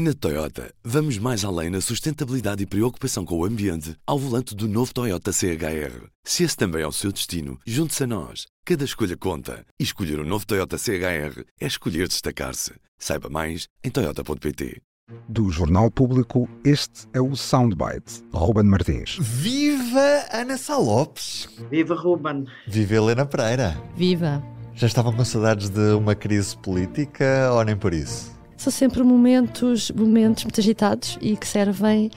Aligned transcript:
Na 0.00 0.14
Toyota, 0.14 0.72
vamos 0.84 1.18
mais 1.18 1.44
além 1.44 1.70
na 1.70 1.80
sustentabilidade 1.80 2.62
e 2.62 2.66
preocupação 2.66 3.24
com 3.24 3.36
o 3.36 3.44
ambiente 3.44 3.96
ao 4.06 4.16
volante 4.16 4.54
do 4.54 4.68
novo 4.68 4.94
Toyota 4.94 5.32
CHR. 5.32 6.06
Se 6.22 6.44
esse 6.44 6.56
também 6.56 6.82
é 6.82 6.86
o 6.86 6.92
seu 6.92 7.10
destino, 7.10 7.58
junte-se 7.66 8.04
a 8.04 8.06
nós. 8.06 8.46
Cada 8.64 8.84
escolha 8.84 9.16
conta. 9.16 9.66
E 9.76 9.82
escolher 9.82 10.20
o 10.20 10.22
um 10.22 10.24
novo 10.24 10.46
Toyota 10.46 10.78
CHR 10.78 11.42
é 11.60 11.66
escolher 11.66 12.06
destacar-se. 12.06 12.74
Saiba 12.96 13.28
mais 13.28 13.66
em 13.82 13.90
Toyota.pt. 13.90 14.80
Do 15.28 15.50
Jornal 15.50 15.90
Público, 15.90 16.48
este 16.64 17.08
é 17.12 17.20
o 17.20 17.34
Soundbite. 17.34 18.22
Ruben 18.32 18.66
Martins. 18.66 19.18
Viva 19.20 20.26
Ana 20.32 20.56
Salopes! 20.56 21.48
Viva 21.72 21.96
Ruben! 21.96 22.44
Viva 22.68 22.94
Helena 22.94 23.26
Pereira! 23.26 23.76
Viva! 23.96 24.40
Já 24.74 24.86
estavam 24.86 25.12
com 25.12 25.24
saudades 25.24 25.68
de 25.70 25.90
uma 25.94 26.14
crise 26.14 26.56
política 26.58 27.50
ou 27.52 27.64
nem 27.64 27.76
por 27.76 27.92
isso? 27.92 28.37
São 28.58 28.72
sempre 28.72 29.02
momentos, 29.02 29.90
momentos 29.92 30.44
muito 30.44 30.60
agitados 30.60 31.16
e 31.20 31.36
que 31.36 31.46
servem 31.46 32.10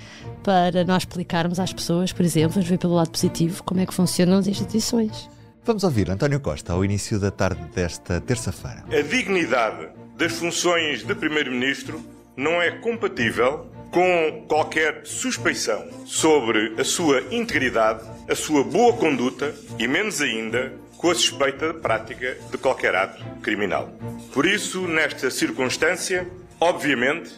para 0.43 0.83
nós 0.83 1.03
explicarmos 1.03 1.59
às 1.59 1.71
pessoas, 1.71 2.11
por 2.11 2.25
exemplo, 2.25 2.55
vamos 2.55 2.67
ver 2.67 2.79
pelo 2.79 2.95
lado 2.95 3.11
positivo, 3.11 3.63
como 3.63 3.79
é 3.79 3.85
que 3.85 3.93
funcionam 3.93 4.39
as 4.39 4.47
instituições. 4.47 5.29
Vamos 5.63 5.83
ouvir 5.83 6.09
António 6.09 6.39
Costa 6.39 6.73
ao 6.73 6.83
início 6.83 7.19
da 7.19 7.29
tarde 7.29 7.61
desta 7.75 8.19
terça-feira. 8.19 8.83
A 8.91 9.01
dignidade 9.03 9.89
das 10.17 10.33
funções 10.33 11.03
de 11.03 11.13
Primeiro-Ministro 11.13 12.01
não 12.35 12.59
é 12.59 12.71
compatível 12.71 13.67
com 13.91 14.45
qualquer 14.47 15.05
suspeição 15.05 15.85
sobre 16.05 16.73
a 16.79 16.83
sua 16.83 17.21
integridade, 17.29 18.03
a 18.27 18.35
sua 18.35 18.63
boa 18.63 18.93
conduta 18.93 19.53
e, 19.77 19.87
menos 19.87 20.21
ainda, 20.21 20.73
com 21.01 21.09
a 21.09 21.15
suspeita 21.15 21.73
prática 21.73 22.37
de 22.51 22.57
qualquer 22.59 22.95
ato 22.95 23.23
criminal. 23.41 23.89
Por 24.31 24.45
isso, 24.45 24.87
nesta 24.87 25.31
circunstância, 25.31 26.29
obviamente, 26.59 27.31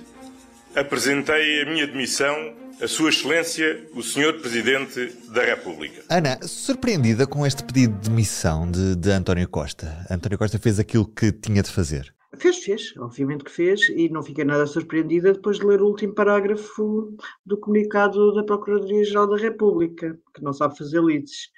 apresentei 0.75 1.61
a 1.61 1.65
minha 1.65 1.87
demissão 1.87 2.61
a 2.81 2.87
Sua 2.87 3.09
Excelência, 3.09 3.87
o 3.95 4.01
Sr. 4.01 4.41
Presidente 4.41 5.15
da 5.29 5.43
República. 5.45 6.03
Ana, 6.09 6.37
surpreendida 6.41 7.25
com 7.25 7.45
este 7.45 7.63
pedido 7.63 7.93
de 7.99 8.09
demissão 8.09 8.69
de, 8.69 8.95
de 8.97 9.09
António 9.11 9.47
Costa. 9.47 10.05
António 10.11 10.37
Costa 10.37 10.59
fez 10.59 10.79
aquilo 10.79 11.05
que 11.05 11.31
tinha 11.31 11.63
de 11.63 11.71
fazer. 11.71 12.13
Fez, 12.35 12.57
fez, 12.57 12.97
obviamente 12.97 13.43
que 13.43 13.51
fez, 13.51 13.87
e 13.89 14.09
não 14.09 14.23
fiquei 14.23 14.43
nada 14.43 14.65
surpreendida 14.65 15.31
depois 15.31 15.59
de 15.59 15.65
ler 15.65 15.81
o 15.81 15.87
último 15.87 16.13
parágrafo 16.13 17.15
do 17.45 17.57
comunicado 17.57 18.33
da 18.33 18.43
Procuradoria-Geral 18.43 19.27
da 19.27 19.37
República, 19.37 20.19
que 20.33 20.43
não 20.43 20.51
sabe 20.51 20.77
fazer 20.77 20.99
leads. 20.99 21.51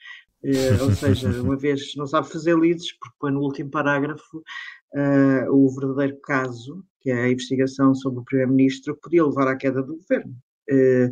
Uh, 0.46 0.84
ou 0.84 0.92
seja, 0.92 1.42
uma 1.42 1.58
vez 1.58 1.96
não 1.96 2.06
sabe 2.06 2.30
fazer 2.30 2.54
leads, 2.56 2.96
porque 3.00 3.16
põe 3.20 3.32
no 3.32 3.42
último 3.42 3.72
parágrafo 3.72 4.38
uh, 4.38 5.52
o 5.52 5.68
verdadeiro 5.74 6.20
caso, 6.22 6.86
que 7.02 7.10
é 7.10 7.24
a 7.24 7.32
investigação 7.32 7.96
sobre 7.96 8.20
o 8.20 8.24
Primeiro-Ministro, 8.24 8.96
podia 9.02 9.26
levar 9.26 9.48
à 9.48 9.58
queda 9.58 9.82
do 9.82 9.96
governo. 9.96 10.36
Uh, 10.70 11.10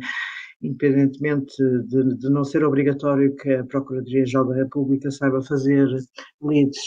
independentemente 0.62 1.56
de, 1.88 2.16
de, 2.16 2.30
não 2.30 2.44
ser 2.44 2.64
obrigatório 2.64 3.34
que 3.34 3.52
a 3.54 3.64
Procuradoria-Geral 3.64 4.46
da 4.46 4.54
República 4.54 5.10
saiba 5.10 5.42
fazer 5.42 5.88
leads, 6.40 6.80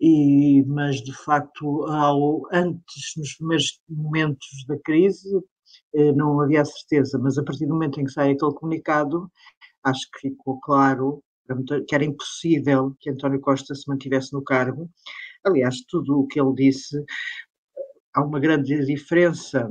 e, 0.00 0.64
mas 0.66 0.96
de 1.02 1.12
facto, 1.12 1.84
ao, 1.84 2.42
antes, 2.52 3.12
nos 3.18 3.34
primeiros 3.34 3.80
momentos 3.88 4.46
da 4.66 4.78
crise, 4.80 5.28
não 6.16 6.40
havia 6.40 6.64
certeza, 6.64 7.18
mas 7.18 7.38
a 7.38 7.44
partir 7.44 7.66
do 7.66 7.74
momento 7.74 8.00
em 8.00 8.04
que 8.04 8.12
sai 8.12 8.32
aquele 8.32 8.54
comunicado, 8.54 9.30
acho 9.84 10.02
que 10.12 10.28
ficou 10.28 10.58
claro 10.60 11.22
que 11.86 11.94
era 11.94 12.04
impossível 12.04 12.94
que 13.00 13.10
António 13.10 13.40
Costa 13.40 13.74
se 13.74 13.88
mantivesse 13.88 14.32
no 14.32 14.42
cargo. 14.42 14.90
Aliás, 15.44 15.82
tudo 15.88 16.20
o 16.20 16.26
que 16.26 16.40
ele 16.40 16.54
disse, 16.54 17.04
há 18.14 18.22
uma 18.24 18.40
grande 18.40 18.84
diferença 18.84 19.70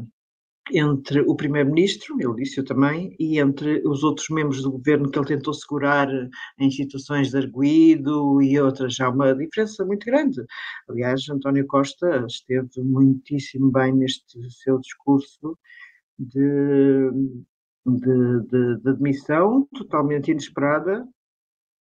entre 0.72 1.22
o 1.22 1.36
primeiro-ministro, 1.36 2.16
ele 2.20 2.44
disse 2.44 2.59
eu 2.59 2.66
também, 2.66 3.16
e 3.20 3.40
entre 3.40 3.88
os 3.88 4.03
outros 4.03 4.30
membros 4.30 4.64
do 4.64 4.72
governo 4.72 5.09
que 5.09 5.20
ele 5.20 5.28
tentou 5.28 5.53
segurar 5.53 6.08
em 6.59 6.72
situações 6.72 7.30
de 7.30 7.38
arguído 7.38 8.41
e 8.41 8.59
outras. 8.59 9.00
Há 9.00 9.09
uma 9.09 9.35
diferença 9.35 9.85
muito 9.85 10.06
grande. 10.06 10.44
Aliás, 10.90 11.30
António 11.30 11.68
Costa 11.68 12.25
esteve 12.28 12.81
muitíssimo 12.81 13.72
bem 13.72 13.94
neste 13.94 14.40
seu 14.64 14.80
discurso 14.80 15.58
de, 16.18 17.12
de, 17.85 18.40
de, 18.50 18.81
de 18.81 18.90
admissão, 18.90 19.68
totalmente 19.75 20.31
inesperada, 20.31 21.08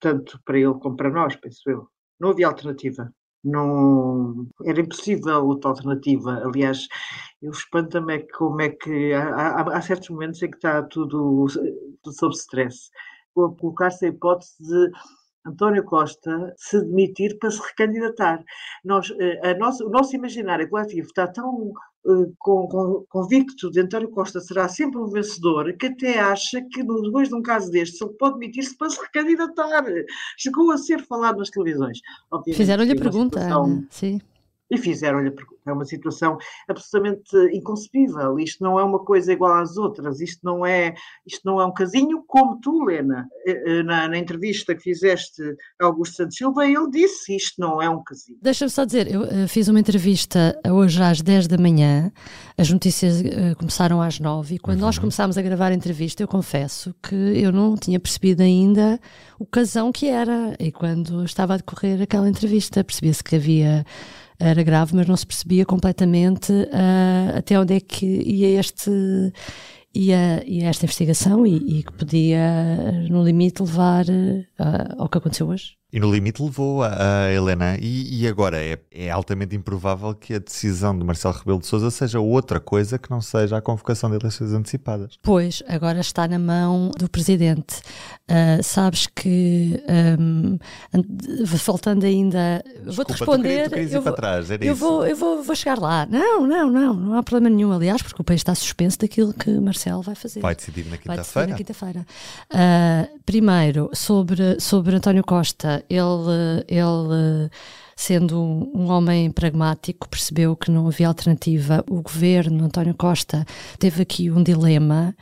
tanto 0.04 0.38
para 0.44 0.58
ele 0.58 0.74
como 0.74 0.96
para 0.96 1.10
nós, 1.10 1.34
penso 1.36 1.62
eu. 1.70 1.88
Não 2.20 2.30
havia 2.30 2.46
alternativa. 2.46 3.10
Não, 3.42 4.46
era 4.64 4.80
impossível 4.80 5.46
outra 5.46 5.70
alternativa. 5.70 6.42
Aliás, 6.44 6.86
eu 7.40 7.50
espanto-me 7.50 8.16
é 8.16 8.26
como 8.36 8.60
é 8.60 8.68
que 8.68 9.14
há, 9.14 9.28
há, 9.34 9.78
há, 9.78 9.80
certos 9.80 10.10
momentos 10.10 10.42
em 10.42 10.50
que 10.50 10.56
está 10.56 10.82
tudo, 10.82 11.46
sob 12.06 12.34
stress. 12.34 12.90
Colocar-se 13.34 14.04
a 14.04 14.08
hipótese 14.08 14.62
de 14.62 14.90
António 15.44 15.84
Costa 15.84 16.54
se 16.56 16.80
demitir 16.80 17.38
para 17.38 17.50
se 17.50 17.60
recandidatar. 17.60 18.42
Nós, 18.84 19.12
eh, 19.18 19.50
a 19.50 19.54
nosso, 19.58 19.86
o 19.86 19.90
nosso 19.90 20.16
imaginário 20.16 20.68
coletivo 20.68 21.06
está 21.06 21.26
tão 21.26 21.72
com, 22.38 23.04
convicto 23.08 23.70
de 23.70 23.80
António 23.80 24.10
Costa 24.10 24.40
será 24.40 24.68
sempre 24.68 25.00
um 25.00 25.06
vencedor 25.06 25.72
que 25.78 25.86
até 25.86 26.20
acha 26.20 26.60
que 26.70 26.82
depois 26.82 27.28
de 27.28 27.34
um 27.34 27.42
caso 27.42 27.70
deste 27.70 28.04
ele 28.04 28.12
pode 28.14 28.38
demitir-se 28.38 28.76
para 28.76 28.90
se 28.90 29.00
recandidatar. 29.00 29.84
Chegou 30.36 30.70
a 30.70 30.78
ser 30.78 31.02
falado 31.02 31.38
nas 31.38 31.50
televisões. 31.50 32.00
Fizeram-lhe 32.54 32.92
a 32.92 32.96
pergunta, 32.96 33.40
situação... 33.40 33.86
sim 33.90 34.20
e 34.74 34.78
fizeram-lhe 34.78 35.32
É 35.66 35.72
uma 35.72 35.84
situação 35.84 36.36
absolutamente 36.68 37.36
inconcebível. 37.52 38.38
Isto 38.38 38.62
não 38.62 38.78
é 38.78 38.84
uma 38.84 38.98
coisa 38.98 39.32
igual 39.32 39.54
às 39.54 39.76
outras. 39.76 40.20
Isto 40.20 40.40
não 40.44 40.66
é, 40.66 40.94
isto 41.26 41.40
não 41.44 41.60
é 41.60 41.64
um 41.64 41.72
casinho 41.72 42.22
como 42.26 42.60
tu, 42.60 42.84
Lena, 42.84 43.26
eh, 43.46 43.62
eh, 43.66 43.82
na, 43.82 44.08
na 44.08 44.18
entrevista 44.18 44.74
que 44.74 44.82
fizeste 44.82 45.42
a 45.80 45.86
Augusto 45.86 46.16
Santos 46.16 46.36
Silva, 46.36 46.66
ele 46.66 46.90
disse 46.90 47.34
isto 47.34 47.60
não 47.60 47.80
é 47.80 47.88
um 47.88 48.02
casinho. 48.02 48.38
Deixa-me 48.42 48.70
só 48.70 48.84
dizer, 48.84 49.10
eu 49.10 49.22
uh, 49.22 49.48
fiz 49.48 49.68
uma 49.68 49.80
entrevista 49.80 50.60
hoje 50.68 51.02
às 51.02 51.22
10 51.22 51.46
da 51.46 51.56
manhã, 51.56 52.12
as 52.58 52.70
notícias 52.70 53.22
começaram 53.58 54.02
às 54.02 54.20
9 54.20 54.56
e 54.56 54.58
quando 54.58 54.80
uhum. 54.80 54.86
nós 54.86 54.98
começámos 54.98 55.38
a 55.38 55.42
gravar 55.42 55.72
a 55.72 55.74
entrevista, 55.74 56.22
eu 56.22 56.28
confesso 56.28 56.94
que 57.02 57.14
eu 57.14 57.52
não 57.52 57.74
tinha 57.74 57.98
percebido 57.98 58.42
ainda 58.42 59.00
o 59.38 59.46
casão 59.46 59.92
que 59.92 60.06
era. 60.06 60.54
E 60.58 60.70
quando 60.70 61.24
estava 61.24 61.54
a 61.54 61.56
decorrer 61.56 62.00
aquela 62.02 62.28
entrevista, 62.28 62.84
percebia-se 62.84 63.22
que 63.22 63.36
havia 63.36 63.84
era 64.38 64.62
grave, 64.62 64.94
mas 64.94 65.06
não 65.06 65.16
se 65.16 65.26
percebia 65.26 65.64
completamente 65.64 66.52
uh, 66.52 67.38
até 67.38 67.58
onde 67.58 67.74
é 67.74 67.80
que 67.80 68.06
ia 68.06 68.58
este 68.58 68.90
ia, 69.94 70.42
ia 70.46 70.68
esta 70.68 70.84
investigação 70.84 71.46
e, 71.46 71.78
e 71.78 71.82
que 71.84 71.92
podia, 71.92 73.06
no 73.08 73.22
limite, 73.22 73.62
levar 73.62 74.04
uh, 74.06 74.94
ao 74.98 75.08
que 75.08 75.18
aconteceu 75.18 75.48
hoje. 75.48 75.76
E 75.94 76.00
no 76.00 76.12
limite 76.12 76.42
levou 76.42 76.82
a, 76.82 77.26
a 77.26 77.32
Helena. 77.32 77.78
E, 77.80 78.22
e 78.22 78.26
agora 78.26 78.60
é, 78.60 78.76
é, 78.90 79.10
altamente 79.10 79.54
improvável 79.54 80.12
que 80.12 80.34
a 80.34 80.40
decisão 80.40 80.98
de 80.98 81.04
Marcelo 81.04 81.34
Rebelo 81.34 81.60
de 81.60 81.68
Sousa 81.68 81.88
seja 81.88 82.18
outra 82.18 82.58
coisa 82.58 82.98
que 82.98 83.08
não 83.08 83.20
seja 83.20 83.58
a 83.58 83.60
convocação 83.60 84.10
de 84.10 84.16
eleições 84.16 84.52
antecipadas. 84.52 85.16
Pois, 85.22 85.62
agora 85.68 86.00
está 86.00 86.26
na 86.26 86.36
mão 86.36 86.90
do 86.98 87.08
Presidente. 87.08 87.76
Uh, 88.28 88.60
sabes 88.60 89.06
que, 89.06 89.80
um, 90.28 90.58
faltando 91.58 92.04
ainda... 92.04 92.64
Vou-te 92.86 93.12
responder... 93.12 93.70
Tu 93.70 93.76
eu, 93.76 94.02
vou, 94.02 94.12
trás, 94.14 94.48
eu, 94.50 94.74
vou, 94.74 95.06
eu 95.06 95.14
vou, 95.14 95.44
vou 95.44 95.54
chegar 95.54 95.78
lá. 95.78 96.08
Não, 96.10 96.44
não, 96.44 96.72
não, 96.72 96.94
não 96.94 97.14
há 97.14 97.22
problema 97.22 97.54
nenhum, 97.54 97.70
aliás, 97.70 98.02
porque 98.02 98.20
o 98.20 98.24
país 98.24 98.40
está 98.40 98.52
suspenso 98.52 98.98
daquilo 98.98 99.32
que 99.32 99.48
Marcelo 99.60 100.02
vai 100.02 100.16
fazer. 100.16 100.40
Vai 100.40 100.56
decidir 100.56 100.86
na 100.86 100.96
quinta-feira. 100.96 101.06
Vai 101.06 101.24
decidir 101.24 101.50
na 101.50 101.56
quinta-feira. 101.56 102.06
Uh, 102.50 103.13
primeiro, 103.24 103.90
sobre, 103.92 104.60
sobre 104.60 104.96
António 104.96 105.24
Costa, 105.24 105.84
ele, 105.88 106.64
ele 106.68 107.50
sendo 107.96 108.40
um 108.40 108.90
homem 108.90 109.30
pragmático, 109.30 110.08
percebeu 110.08 110.56
que 110.56 110.70
não 110.70 110.86
havia 110.86 111.08
alternativa. 111.08 111.84
O 111.88 112.02
governo, 112.02 112.64
António 112.64 112.94
Costa, 112.94 113.44
teve 113.78 114.02
aqui 114.02 114.30
um 114.30 114.42
dilema 114.42 115.14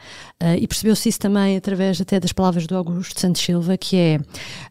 uh, 0.42 0.56
e 0.58 0.66
percebeu-se 0.66 1.08
isso 1.08 1.20
também 1.20 1.56
através 1.56 2.00
até 2.00 2.18
das 2.18 2.32
palavras 2.32 2.66
do 2.66 2.76
Augusto 2.76 3.20
Santos 3.20 3.42
Silva, 3.42 3.76
que 3.76 3.96
é 3.96 4.20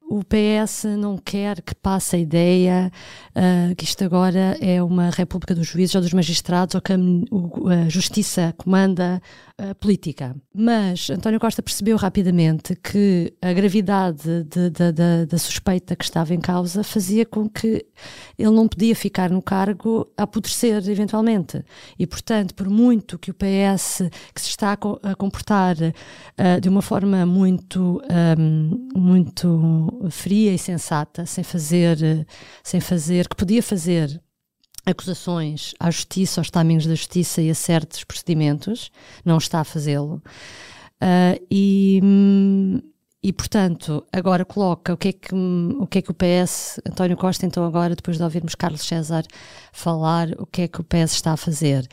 o 0.09 0.23
PS 0.25 0.83
não 0.97 1.17
quer 1.17 1.61
que 1.61 1.73
passe 1.73 2.17
a 2.17 2.19
ideia 2.19 2.91
uh, 3.29 3.73
que 3.75 3.85
isto 3.85 4.03
agora 4.03 4.57
é 4.59 4.83
uma 4.83 5.09
república 5.09 5.55
dos 5.55 5.67
juízes 5.67 5.95
ou 5.95 6.01
dos 6.01 6.11
magistrados 6.11 6.75
ou 6.75 6.81
que 6.81 6.91
a, 6.91 6.97
a 6.97 7.89
justiça 7.89 8.53
comanda 8.57 9.21
a 9.57 9.73
política. 9.75 10.35
Mas 10.53 11.09
António 11.09 11.39
Costa 11.39 11.61
percebeu 11.61 11.95
rapidamente 11.95 12.75
que 12.75 13.33
a 13.41 13.53
gravidade 13.53 14.43
de, 14.43 14.69
de, 14.69 14.91
de, 14.91 15.25
da 15.27 15.37
suspeita 15.37 15.95
que 15.95 16.03
estava 16.03 16.33
em 16.33 16.41
causa 16.41 16.83
fazia 16.83 17.25
com 17.25 17.47
que 17.47 17.85
ele 18.37 18.51
não 18.51 18.67
podia 18.67 18.95
ficar 18.95 19.29
no 19.29 19.41
cargo 19.41 20.07
a 20.17 20.23
apodrecer 20.23 20.87
eventualmente. 20.89 21.63
E, 21.97 22.07
portanto, 22.07 22.53
por 22.55 22.69
muito 22.69 23.17
que 23.17 23.31
o 23.31 23.33
PS, 23.33 24.03
que 24.33 24.41
se 24.41 24.49
está 24.49 24.73
a 24.73 25.15
comportar 25.15 25.75
uh, 25.77 26.61
de 26.61 26.69
uma 26.69 26.81
forma 26.81 27.25
muito, 27.25 28.01
um, 28.37 28.89
muito 28.95 30.07
fria 30.09 30.53
e 30.53 30.57
sensata, 30.57 31.25
sem 31.25 31.43
fazer, 31.43 32.25
sem 32.63 32.79
fazer, 32.79 33.27
que 33.27 33.35
podia 33.35 33.61
fazer 33.61 34.21
acusações 34.85 35.73
à 35.79 35.91
justiça, 35.91 36.41
aos 36.41 36.49
timings 36.49 36.85
da 36.85 36.95
justiça 36.95 37.41
e 37.41 37.49
a 37.49 37.55
certos 37.55 38.03
procedimentos, 38.03 38.91
não 39.23 39.37
está 39.37 39.59
a 39.59 39.63
fazê-lo. 39.63 40.21
Uh, 41.01 41.39
e, 41.49 41.99
e, 43.23 43.31
portanto, 43.31 44.03
agora 44.11 44.43
coloca 44.43 44.93
o 44.93 44.97
que, 44.97 45.09
é 45.09 45.13
que, 45.13 45.35
o 45.35 45.85
que 45.85 45.99
é 45.99 46.01
que 46.01 46.09
o 46.09 46.13
PS, 46.13 46.79
António 46.87 47.15
Costa, 47.15 47.45
então 47.45 47.63
agora, 47.63 47.95
depois 47.95 48.17
de 48.17 48.23
ouvirmos 48.23 48.55
Carlos 48.55 48.81
César 48.81 49.23
falar, 49.71 50.29
o 50.39 50.45
que 50.47 50.63
é 50.63 50.67
que 50.67 50.81
o 50.81 50.83
PS 50.83 51.13
está 51.13 51.33
a 51.33 51.37
fazer. 51.37 51.87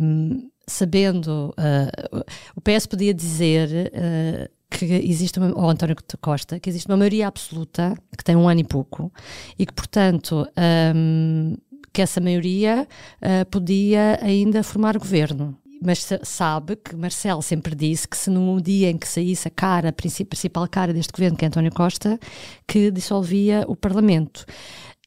Um, 0.00 0.50
sabendo, 0.66 1.54
uh, 1.58 2.24
o 2.54 2.60
PS 2.60 2.86
podia 2.86 3.14
dizer 3.14 3.90
uh, 3.94 4.56
que 4.68 4.84
existe 4.84 5.38
uma, 5.38 5.58
ou 5.58 5.70
António 5.70 5.96
Costa, 6.20 6.60
que 6.60 6.68
existe 6.68 6.86
uma 6.86 6.98
maioria 6.98 7.28
absoluta 7.28 7.94
que 8.16 8.22
tem 8.22 8.36
um 8.36 8.46
ano 8.46 8.60
e 8.60 8.64
pouco 8.64 9.10
e 9.58 9.64
que, 9.64 9.72
portanto, 9.72 10.46
um, 10.94 11.56
que 11.94 12.02
essa 12.02 12.20
maioria 12.20 12.86
uh, 13.22 13.46
podia 13.50 14.18
ainda 14.22 14.62
formar 14.62 14.98
governo. 14.98 15.56
Mas 15.86 16.04
sabe 16.24 16.74
que 16.74 16.96
Marcelo 16.96 17.40
sempre 17.40 17.72
disse 17.76 18.08
que 18.08 18.16
se 18.16 18.28
no 18.28 18.60
dia 18.60 18.90
em 18.90 18.98
que 18.98 19.06
saísse 19.06 19.46
a 19.46 19.50
cara, 19.52 19.90
a 19.90 19.92
principal 19.92 20.66
cara 20.68 20.92
deste 20.92 21.12
governo, 21.12 21.36
que 21.36 21.44
é 21.44 21.48
António 21.48 21.72
Costa, 21.72 22.18
que 22.66 22.90
dissolvia 22.90 23.64
o 23.68 23.76
Parlamento. 23.76 24.44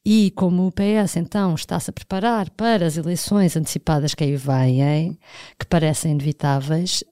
E 0.02 0.30
como 0.30 0.66
o 0.66 0.72
PS 0.72 1.16
então 1.16 1.54
está-se 1.54 1.90
a 1.90 1.92
preparar 1.92 2.48
para 2.48 2.86
as 2.86 2.96
eleições 2.96 3.54
antecipadas 3.58 4.14
que 4.14 4.24
aí 4.24 4.34
vêm, 4.36 5.18
que 5.58 5.66
parecem 5.66 6.12
inevitáveis, 6.12 7.04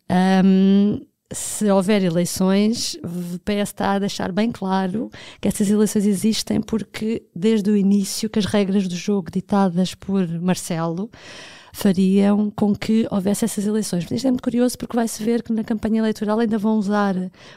um, 0.43 0.99
se 1.31 1.71
houver 1.71 2.03
eleições, 2.03 2.95
o 3.05 3.39
PS 3.41 3.69
está 3.69 3.93
a 3.93 3.99
deixar 3.99 4.33
bem 4.33 4.51
claro 4.51 5.11
que 5.43 5.47
essas 5.47 5.69
eleições 5.69 6.07
existem 6.07 6.59
porque 6.63 7.23
desde 7.37 7.71
o 7.71 7.77
início 7.77 8.31
que 8.31 8.39
as 8.39 8.47
regras 8.47 8.89
do 8.89 8.97
jogo 8.97 9.31
ditadas 9.31 9.95
por 9.95 10.27
Marcelo 10.41 11.11
fariam 11.73 12.51
com 12.51 12.75
que 12.75 13.07
houvesse 13.11 13.45
essas 13.45 13.67
eleições. 13.67 14.05
Mas 14.05 14.13
isto 14.13 14.27
é 14.27 14.31
muito 14.31 14.43
curioso 14.43 14.77
porque 14.79 14.97
vai-se 14.97 15.23
ver 15.23 15.43
que 15.43 15.53
na 15.53 15.65
campanha 15.65 15.99
eleitoral 15.99 16.39
ainda 16.39 16.59
vão 16.59 16.79
usar, 16.79 17.15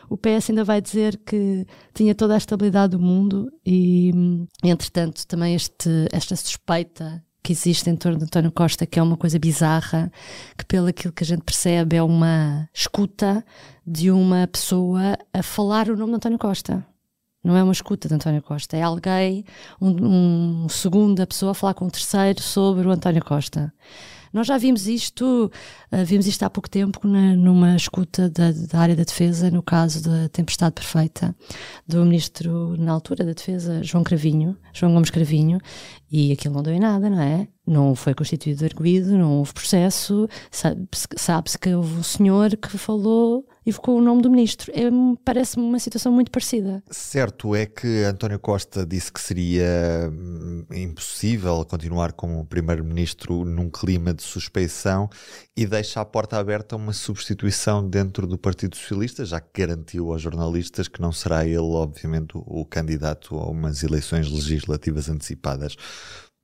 o 0.09 0.17
PS 0.17 0.49
ainda 0.49 0.63
vai 0.63 0.81
dizer 0.81 1.17
que 1.25 1.65
tinha 1.93 2.15
toda 2.15 2.33
a 2.33 2.37
estabilidade 2.37 2.91
do 2.91 2.99
mundo 2.99 3.51
e, 3.65 4.11
entretanto, 4.63 5.25
também 5.27 5.55
este, 5.55 6.07
esta 6.11 6.35
suspeita 6.35 7.23
que 7.43 7.51
existe 7.51 7.89
em 7.89 7.95
torno 7.95 8.19
de 8.19 8.25
António 8.25 8.51
Costa, 8.51 8.85
que 8.85 8.99
é 8.99 9.03
uma 9.03 9.17
coisa 9.17 9.39
bizarra, 9.39 10.11
que 10.57 10.65
pelo 10.65 10.87
aquilo 10.87 11.13
que 11.13 11.23
a 11.23 11.25
gente 11.25 11.41
percebe 11.41 11.95
é 11.95 12.03
uma 12.03 12.69
escuta 12.73 13.43
de 13.85 14.11
uma 14.11 14.47
pessoa 14.47 15.17
a 15.33 15.41
falar 15.41 15.89
o 15.89 15.97
nome 15.97 16.11
de 16.11 16.17
António 16.17 16.37
Costa. 16.37 16.85
Não 17.43 17.57
é 17.57 17.63
uma 17.63 17.73
escuta 17.73 18.07
de 18.07 18.13
António 18.13 18.41
Costa, 18.41 18.77
é 18.77 18.83
alguém, 18.83 19.43
um, 19.81 20.65
um 20.65 20.69
segunda 20.69 21.25
pessoa 21.25 21.51
a 21.51 21.55
falar 21.55 21.73
com 21.73 21.85
um 21.85 21.89
terceiro 21.89 22.41
sobre 22.41 22.87
o 22.87 22.91
António 22.91 23.23
Costa. 23.23 23.73
Nós 24.33 24.47
já 24.47 24.57
vimos 24.57 24.87
isto, 24.87 25.51
uh, 25.91 26.05
vimos 26.05 26.25
isto 26.25 26.43
há 26.43 26.49
pouco 26.49 26.69
tempo 26.69 27.05
na, 27.05 27.35
numa 27.35 27.75
escuta 27.75 28.29
da, 28.29 28.51
da, 28.51 28.79
área 28.79 28.95
da 28.95 29.03
defesa, 29.03 29.51
no 29.51 29.61
caso 29.61 30.01
da 30.03 30.29
tempestade 30.29 30.73
perfeita, 30.73 31.35
do 31.85 32.05
ministro, 32.05 32.77
na 32.77 32.93
altura 32.93 33.25
da 33.25 33.33
defesa, 33.33 33.83
João 33.83 34.03
Cravinho, 34.03 34.57
João 34.71 34.93
Gomes 34.93 35.09
Cravinho, 35.09 35.59
e 36.09 36.31
aquilo 36.31 36.53
não 36.53 36.63
deu 36.63 36.73
em 36.73 36.79
nada, 36.79 37.09
não 37.09 37.21
é? 37.21 37.47
Não 37.67 37.93
foi 37.93 38.13
constituído 38.13 38.63
arguído, 38.63 39.17
não 39.17 39.39
houve 39.39 39.53
processo, 39.53 40.29
sabe-se 40.49 41.07
sabe 41.17 41.49
que 41.59 41.73
houve 41.73 41.93
um 41.95 42.03
senhor 42.03 42.55
que 42.55 42.77
falou 42.77 43.45
evocou 43.65 43.97
o 43.97 44.01
nome 44.01 44.21
do 44.21 44.29
ministro. 44.29 44.71
É, 44.73 44.89
Parece-me 45.23 45.63
uma 45.63 45.79
situação 45.79 46.11
muito 46.11 46.31
parecida. 46.31 46.83
Certo 46.89 47.55
é 47.55 47.65
que 47.65 48.03
António 48.03 48.39
Costa 48.39 48.85
disse 48.85 49.11
que 49.11 49.21
seria 49.21 50.09
hum, 50.11 50.65
impossível 50.71 51.63
continuar 51.65 52.13
como 52.13 52.45
primeiro-ministro 52.45 53.45
num 53.45 53.69
clima 53.69 54.13
de 54.13 54.23
suspeição 54.23 55.09
e 55.55 55.65
deixa 55.65 56.01
a 56.01 56.05
porta 56.05 56.37
aberta 56.37 56.75
a 56.75 56.77
uma 56.77 56.93
substituição 56.93 57.87
dentro 57.87 58.25
do 58.25 58.37
Partido 58.37 58.75
Socialista, 58.75 59.25
já 59.25 59.39
que 59.39 59.61
garantiu 59.61 60.11
aos 60.11 60.21
jornalistas 60.21 60.87
que 60.87 61.01
não 61.01 61.11
será 61.11 61.45
ele, 61.45 61.57
obviamente, 61.57 62.31
o 62.33 62.65
candidato 62.65 63.37
a 63.37 63.49
umas 63.49 63.83
eleições 63.83 64.29
legislativas 64.29 65.09
antecipadas. 65.09 65.75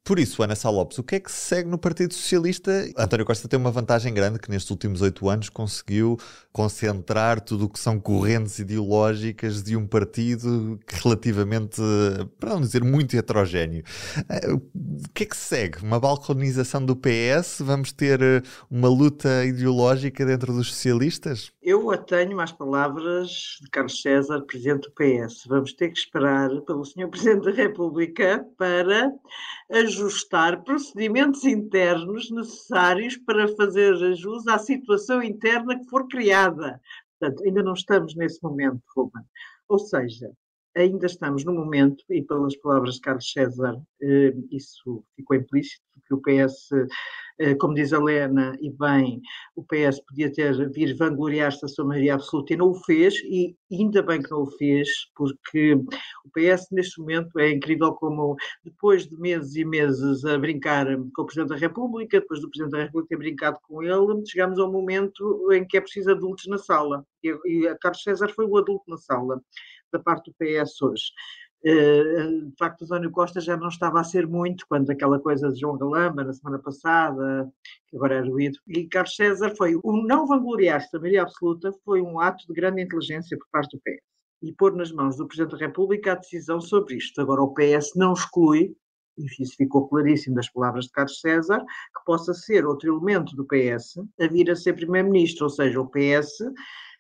Por 0.08 0.20
isso, 0.20 0.42
Ana 0.42 0.56
Sá 0.56 0.70
Lopes, 0.70 0.98
o 1.00 1.04
que 1.04 1.16
é 1.16 1.20
que 1.20 1.30
se 1.30 1.38
segue 1.38 1.70
no 1.70 1.78
Partido 1.78 2.14
Socialista? 2.14 2.72
António 2.98 3.26
Costa 3.26 3.46
tem 3.46 3.60
uma 3.60 3.72
vantagem 3.72 4.14
grande 4.14 4.40
que 4.40 4.50
nestes 4.50 4.72
últimos 4.72 5.02
oito 5.02 5.28
anos 5.28 5.50
conseguiu 5.50 6.18
concentrar 6.54 7.42
tudo 7.42 7.66
o 7.66 7.70
que 7.70 7.78
são 7.78 8.00
correntes 8.00 8.58
ideológicas 8.58 9.62
de 9.62 9.76
um 9.76 9.86
partido 9.86 10.80
relativamente, 10.88 11.82
para 12.40 12.52
não 12.52 12.62
dizer 12.62 12.86
muito 12.86 13.18
heterogéneo. 13.18 13.84
Eh, 14.30 14.54
o 14.54 14.62
que 15.14 15.24
é 15.24 15.26
que 15.26 15.36
se 15.36 15.44
segue? 15.44 15.84
Uma 15.84 16.00
balconização 16.00 16.86
do 16.86 16.96
PS? 16.96 17.60
Vamos 17.60 17.92
ter 17.92 18.22
eh, 18.22 18.42
uma 18.72 18.88
luta 18.88 19.44
ideológica 19.44 20.26
dentro 20.26 20.54
dos 20.54 20.70
socialistas? 20.70 21.52
Eu 21.62 21.92
atenho 21.92 22.40
às 22.40 22.54
palavras 22.54 23.60
de 23.62 23.70
Carlos 23.70 24.02
César, 24.02 24.42
Presidente 24.44 24.88
do 24.88 24.92
PS. 24.94 25.44
Vamos 25.48 25.74
ter 25.74 25.90
que 25.90 26.00
esperar 26.00 26.50
pelo 26.62 26.86
Sr. 26.86 27.10
Presidente 27.10 27.44
da 27.44 27.52
República 27.52 28.48
para 28.58 29.12
ajustar 29.98 30.64
procedimentos 30.64 31.44
internos 31.44 32.30
necessários 32.30 33.18
para 33.18 33.48
fazer 33.56 33.96
jus 34.16 34.48
à 34.48 34.60
situação 34.60 35.22
interna 35.24 35.78
que 35.78 35.90
for 35.90 36.08
criada. 36.08 36.80
Portanto, 37.20 37.44
ainda 37.44 37.64
não 37.64 37.74
estamos 37.74 38.16
nesse 38.16 38.42
momento, 38.44 38.82
Ruben. 38.96 39.24
Ou 39.68 39.80
seja, 39.80 40.32
ainda 40.78 41.06
estamos 41.06 41.44
no 41.44 41.54
momento, 41.54 42.04
e 42.10 42.22
pelas 42.22 42.56
palavras 42.58 42.96
de 42.96 43.02
Carlos 43.02 43.32
César, 43.32 43.82
eh, 44.02 44.34
isso 44.52 45.04
ficou 45.16 45.36
implícito, 45.36 45.84
que 46.08 46.14
o 46.14 46.22
PS 46.22 46.70
eh, 47.40 47.54
como 47.56 47.76
diz 47.76 47.94
a 47.94 48.00
Lena, 48.00 48.58
e 48.60 48.72
bem, 48.72 49.22
o 49.56 49.64
PS 49.64 50.00
podia 50.08 50.32
ter 50.32 50.72
vir 50.72 50.96
vangloriar-se 50.96 51.62
da 51.62 51.68
sua 51.68 51.86
maioria 51.86 52.16
absoluta 52.16 52.54
e 52.54 52.58
não 52.58 52.72
o 52.72 52.84
fez, 52.84 53.14
e 53.26 53.56
ainda 53.72 54.02
bem 54.02 54.22
que 54.22 54.32
não 54.32 54.42
o 54.42 54.52
fez, 54.58 54.88
porque 55.16 55.76
o 55.76 56.30
PS 56.34 56.68
neste 56.72 57.00
momento 57.00 57.38
é 57.38 57.52
incrível 57.52 57.94
como 57.94 58.36
depois 58.64 59.08
de 59.08 59.16
meses 59.18 59.56
e 59.56 59.64
meses 59.64 60.26
a 60.26 60.38
brincar 60.40 60.88
com 61.16 61.22
o 61.22 61.26
Presidente 61.26 61.50
da 61.50 61.58
República, 61.58 62.20
depois 62.20 62.42
do 62.42 62.50
Presidente 62.50 62.72
da 62.72 62.84
República 62.86 63.10
ter 63.10 63.18
brincado 63.18 63.60
com 63.68 63.84
ele, 63.84 64.26
chegamos 64.26 64.58
ao 64.58 64.72
momento 64.72 65.52
em 65.54 65.66
que 65.66 65.78
é 65.78 65.82
preciso 65.82 66.12
adultos 66.12 66.48
na 66.48 66.58
sala. 66.58 67.06
E, 67.24 67.30
e 67.46 67.76
Carlos 67.82 68.02
César 68.02 68.30
foi 68.30 68.46
o 68.46 68.58
adulto 68.58 68.84
na 68.88 68.98
sala 68.98 69.40
da 69.92 70.00
parte 70.00 70.32
do 70.32 70.36
PS 70.38 70.82
hoje. 70.82 71.12
Eh, 71.64 72.28
de 72.46 72.56
facto, 72.58 72.84
António 72.86 73.12
Costa 73.12 73.42
já 73.42 73.58
não 73.58 73.68
estava 73.68 74.00
a 74.00 74.04
ser 74.04 74.28
muito, 74.28 74.66
quando 74.70 74.90
aquela 74.90 75.20
coisa 75.20 75.52
de 75.52 75.60
João 75.60 75.78
Galamba, 75.78 76.24
na 76.24 76.34
semana 76.34 76.60
passada, 76.60 77.52
que 77.90 77.98
agora 77.98 78.16
é 78.16 78.22
ruído, 78.22 78.60
e 78.68 78.88
Carlos 78.88 79.16
César 79.16 79.56
foi 79.56 79.76
o 79.84 80.04
não 80.04 80.28
vangloriar-se 80.28 80.92
da 80.92 81.00
maioria 81.00 81.24
absoluta, 81.24 81.72
foi 81.84 82.02
um 82.02 82.20
ato 82.20 82.46
de 82.48 82.54
grande 82.54 82.82
inteligência 82.82 83.38
por 83.38 83.48
parte 83.52 83.76
do 83.76 83.82
PS. 83.82 84.04
E 84.44 84.54
pôr 84.54 84.76
nas 84.76 84.92
mãos 84.92 85.18
do 85.18 85.28
Presidente 85.28 85.60
da 85.60 85.66
República 85.66 86.12
a 86.12 86.16
decisão 86.16 86.62
sobre 86.62 86.96
isto. 86.96 87.20
Agora, 87.20 87.42
o 87.42 87.54
PS 87.54 87.96
não 87.96 88.14
exclui, 88.14 88.76
e 89.18 89.26
isso 89.42 89.56
ficou 89.58 89.90
claríssimo 89.90 90.36
das 90.36 90.48
palavras 90.50 90.86
de 90.86 90.92
Carlos 90.92 91.20
César, 91.20 91.60
que 91.60 92.06
possa 92.06 92.36
ser 92.36 92.68
outro 92.68 92.94
elemento 92.94 93.36
do 93.36 93.46
PS 93.46 93.98
a 94.22 94.28
vir 94.28 94.52
a 94.52 94.56
ser 94.56 94.74
Primeiro-Ministro, 94.74 95.46
ou 95.46 95.50
seja, 95.50 95.82
o 95.82 95.90
PS 95.90 96.44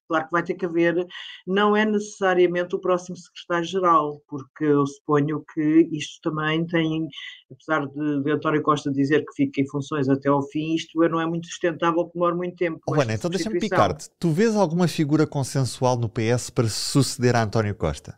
Claro 0.07 0.25
que 0.25 0.31
vai 0.31 0.43
ter 0.43 0.55
que 0.55 0.65
haver, 0.65 1.05
não 1.45 1.75
é 1.75 1.85
necessariamente 1.85 2.75
o 2.75 2.79
próximo 2.79 3.17
secretário-geral, 3.17 4.21
porque 4.27 4.63
eu 4.63 4.85
suponho 4.87 5.43
que 5.53 5.89
isto 5.91 6.21
também 6.21 6.65
tem, 6.65 7.07
apesar 7.51 7.85
de, 7.87 8.23
de 8.23 8.31
António 8.31 8.61
Costa 8.61 8.91
dizer 8.91 9.25
que 9.25 9.33
fica 9.35 9.61
em 9.61 9.67
funções 9.67 10.07
até 10.07 10.29
ao 10.29 10.41
fim, 10.43 10.75
isto 10.75 11.03
é, 11.03 11.09
não 11.09 11.19
é 11.19 11.25
muito 11.25 11.47
sustentável, 11.47 12.09
demora 12.13 12.35
muito 12.35 12.55
tempo. 12.55 12.79
Oh, 12.87 12.93
Ana, 12.93 13.13
então 13.13 13.29
deixa-me 13.29 13.59
picar-te. 13.59 14.09
Tu 14.19 14.29
vês 14.31 14.55
alguma 14.55 14.87
figura 14.87 15.27
consensual 15.27 15.97
no 15.97 16.09
PS 16.09 16.49
para 16.49 16.69
suceder 16.69 17.35
a 17.35 17.43
António 17.43 17.75
Costa? 17.75 18.17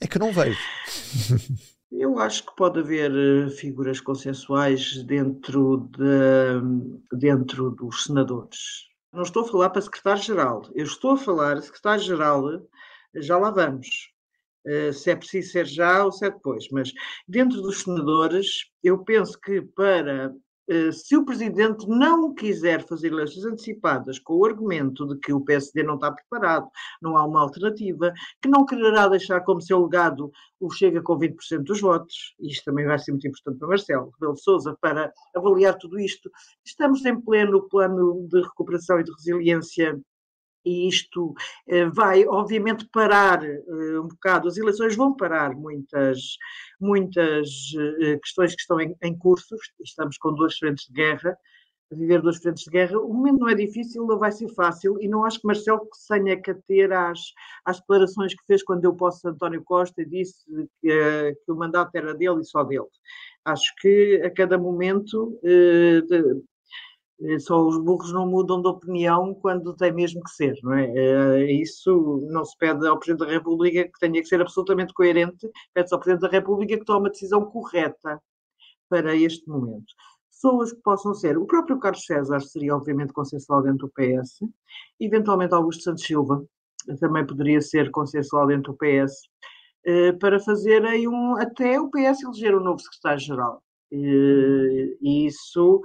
É 0.00 0.06
que 0.06 0.18
não 0.18 0.32
vejo. 0.32 0.58
Eu 1.92 2.18
acho 2.20 2.46
que 2.46 2.54
pode 2.54 2.78
haver 2.78 3.10
eh, 3.10 3.50
figuras 3.50 4.00
consensuais 4.00 5.02
dentro, 5.04 5.90
de, 5.98 7.18
dentro 7.18 7.70
dos 7.70 8.04
senadores. 8.04 8.89
Não 9.12 9.22
estou 9.22 9.42
a 9.42 9.48
falar 9.48 9.70
para 9.70 9.82
secretário-geral, 9.82 10.62
eu 10.74 10.84
estou 10.84 11.12
a 11.12 11.16
falar 11.16 11.60
secretário-geral, 11.60 12.44
já 13.16 13.36
lá 13.38 13.50
vamos. 13.50 14.12
Uh, 14.64 14.92
se 14.92 15.10
é 15.10 15.16
preciso 15.16 15.52
ser 15.52 15.66
já 15.66 16.04
ou 16.04 16.12
se 16.12 16.26
é 16.26 16.30
depois, 16.30 16.68
mas 16.70 16.92
dentro 17.26 17.62
dos 17.62 17.80
senadores, 17.82 18.70
eu 18.84 19.02
penso 19.02 19.40
que 19.40 19.62
para 19.62 20.32
se 20.92 21.16
o 21.16 21.24
Presidente 21.24 21.88
não 21.88 22.32
quiser 22.32 22.86
fazer 22.86 23.08
eleições 23.08 23.44
antecipadas 23.44 24.18
com 24.18 24.34
o 24.34 24.44
argumento 24.44 25.06
de 25.06 25.18
que 25.18 25.32
o 25.32 25.40
PSD 25.40 25.82
não 25.82 25.94
está 25.94 26.12
preparado, 26.12 26.68
não 27.02 27.16
há 27.16 27.24
uma 27.26 27.40
alternativa, 27.40 28.12
que 28.40 28.48
não 28.48 28.64
quererá 28.64 29.08
deixar 29.08 29.40
como 29.40 29.60
seu 29.60 29.82
legado 29.82 30.30
o 30.60 30.70
Chega 30.70 31.02
com 31.02 31.18
20% 31.18 31.62
dos 31.62 31.80
votos, 31.80 32.34
isto 32.38 32.64
também 32.64 32.86
vai 32.86 32.98
ser 32.98 33.12
muito 33.12 33.26
importante 33.26 33.58
para 33.58 33.68
Marcelo 33.68 34.10
Rebelo 34.10 34.36
Sousa, 34.36 34.76
para 34.80 35.12
avaliar 35.34 35.76
tudo 35.78 35.98
isto. 35.98 36.30
Estamos 36.64 37.04
em 37.04 37.18
pleno 37.20 37.68
plano 37.68 38.28
de 38.28 38.42
recuperação 38.42 39.00
e 39.00 39.04
de 39.04 39.10
resiliência 39.12 39.98
e 40.64 40.88
isto 40.88 41.34
vai, 41.94 42.26
obviamente, 42.26 42.88
parar 42.92 43.40
um 43.42 44.08
bocado, 44.08 44.48
as 44.48 44.56
eleições 44.56 44.96
vão 44.96 45.14
parar 45.14 45.54
muitas, 45.54 46.36
muitas 46.80 47.48
questões 48.22 48.54
que 48.54 48.60
estão 48.60 48.80
em, 48.80 48.94
em 49.02 49.16
curso, 49.16 49.56
estamos 49.82 50.18
com 50.18 50.34
duas 50.34 50.56
frentes 50.58 50.86
de 50.86 50.92
guerra, 50.92 51.36
a 51.92 51.96
viver 51.96 52.22
duas 52.22 52.38
frentes 52.38 52.64
de 52.64 52.70
guerra. 52.70 52.98
O 52.98 53.12
momento 53.12 53.40
não 53.40 53.48
é 53.48 53.54
difícil, 53.54 54.06
não 54.06 54.18
vai 54.18 54.30
ser 54.30 54.48
fácil, 54.54 54.96
e 55.00 55.08
não 55.08 55.24
acho 55.24 55.40
que 55.40 55.46
Marcelo 55.46 55.88
se 55.92 56.08
tenha 56.08 56.40
que 56.40 56.50
ater 56.50 56.92
às, 56.92 57.20
às 57.64 57.80
declarações 57.80 58.34
que 58.34 58.46
fez 58.46 58.62
quando 58.62 58.82
deu 58.82 58.94
posse 58.94 59.26
a 59.26 59.30
António 59.30 59.62
Costa 59.64 60.00
e 60.00 60.06
disse 60.06 60.44
que, 60.80 61.36
que, 61.44 61.52
o 61.52 61.56
mandato 61.56 61.94
era 61.94 62.14
dele 62.14 62.40
e 62.40 62.44
só 62.44 62.62
dele. 62.62 62.86
Acho 63.44 63.74
que 63.80 64.20
a 64.24 64.30
cada 64.30 64.58
momento 64.58 65.38
eh, 65.42 66.02
eh, 66.10 66.40
só 67.38 67.62
os 67.66 67.78
burros 67.78 68.12
não 68.12 68.26
mudam 68.26 68.62
de 68.62 68.68
opinião 68.68 69.34
quando 69.34 69.74
tem 69.76 69.92
mesmo 69.92 70.22
que 70.22 70.30
ser, 70.30 70.54
não 70.62 70.72
é? 70.72 70.90
Eh, 70.94 71.52
isso 71.52 72.26
não 72.30 72.44
se 72.44 72.56
pede 72.56 72.86
ao 72.86 72.98
Presidente 72.98 73.26
da 73.26 73.32
República 73.32 73.84
que 73.84 73.98
tenha 74.00 74.20
que 74.20 74.28
ser 74.28 74.40
absolutamente 74.40 74.94
coerente, 74.94 75.50
pede-se 75.74 75.94
ao 75.94 76.00
Presidente 76.00 76.22
da 76.22 76.36
República 76.36 76.78
que 76.78 76.84
tome 76.84 77.08
a 77.08 77.12
decisão 77.12 77.44
correta 77.44 78.20
para 78.88 79.14
este 79.14 79.48
momento 79.48 79.92
pessoas 80.40 80.72
que 80.72 80.80
possam 80.80 81.12
ser. 81.12 81.36
O 81.36 81.46
próprio 81.46 81.78
Carlos 81.78 82.04
César 82.04 82.40
seria, 82.40 82.74
obviamente, 82.74 83.12
consensual 83.12 83.62
dentro 83.62 83.86
do 83.86 83.92
PS, 83.92 84.38
eventualmente 84.98 85.54
Augusto 85.54 85.82
Santos 85.82 86.04
Silva 86.04 86.42
também 86.98 87.26
poderia 87.26 87.60
ser 87.60 87.90
consensual 87.90 88.46
dentro 88.46 88.72
do 88.72 88.78
PS, 88.78 89.12
eh, 89.84 90.12
para 90.12 90.40
fazerem 90.40 91.06
um, 91.06 91.36
até 91.36 91.78
o 91.78 91.90
PS 91.90 92.22
eleger 92.22 92.56
um 92.56 92.62
novo 92.62 92.80
secretário-geral. 92.80 93.62
E 93.92 95.26
isso, 95.26 95.82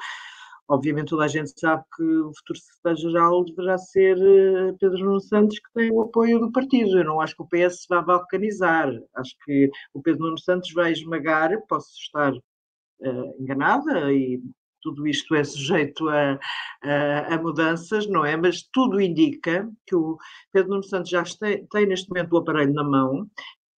obviamente, 0.67 1.09
toda 1.09 1.25
a 1.25 1.27
gente 1.27 1.57
sabe 1.59 1.83
que 1.95 2.03
o 2.03 2.33
futuro 2.35 2.59
secretário-geral 2.59 3.45
deverá 3.45 3.77
ser 3.77 4.17
eh, 4.17 4.73
Pedro 4.79 4.99
Nuno 4.99 5.19
Santos, 5.19 5.59
que 5.59 5.73
tem 5.73 5.91
o 5.91 6.01
apoio 6.01 6.39
do 6.39 6.51
partido. 6.51 6.97
Eu 6.97 7.05
não 7.05 7.21
acho 7.21 7.35
que 7.35 7.43
o 7.43 7.47
PS 7.47 7.85
vá 7.89 8.01
balcanizar. 8.01 8.89
Acho 9.15 9.35
que 9.45 9.69
o 9.93 10.01
Pedro 10.01 10.25
Nuno 10.25 10.39
Santos 10.39 10.71
vai 10.73 10.91
esmagar, 10.91 11.51
posso 11.67 11.91
estar 11.99 12.33
uh, 12.33 13.41
enganada 13.41 14.11
e 14.11 14.41
tudo 14.81 15.07
isto 15.07 15.33
é 15.33 15.43
sujeito 15.43 16.07
a, 16.09 16.39
a, 16.83 17.35
a, 17.35 17.41
mudanças, 17.41 18.07
não 18.07 18.23
é? 18.23 18.37
Mas 18.37 18.61
tudo 18.71 19.01
indica 19.01 19.67
que 19.87 19.95
o 19.95 20.17
Pedro 20.51 20.71
Nuno 20.71 20.83
Santos 20.83 21.09
já 21.09 21.23
tem, 21.71 21.87
neste 21.87 22.09
momento 22.09 22.33
o 22.33 22.37
aparelho 22.37 22.73
na 22.73 22.83
mão, 22.83 23.27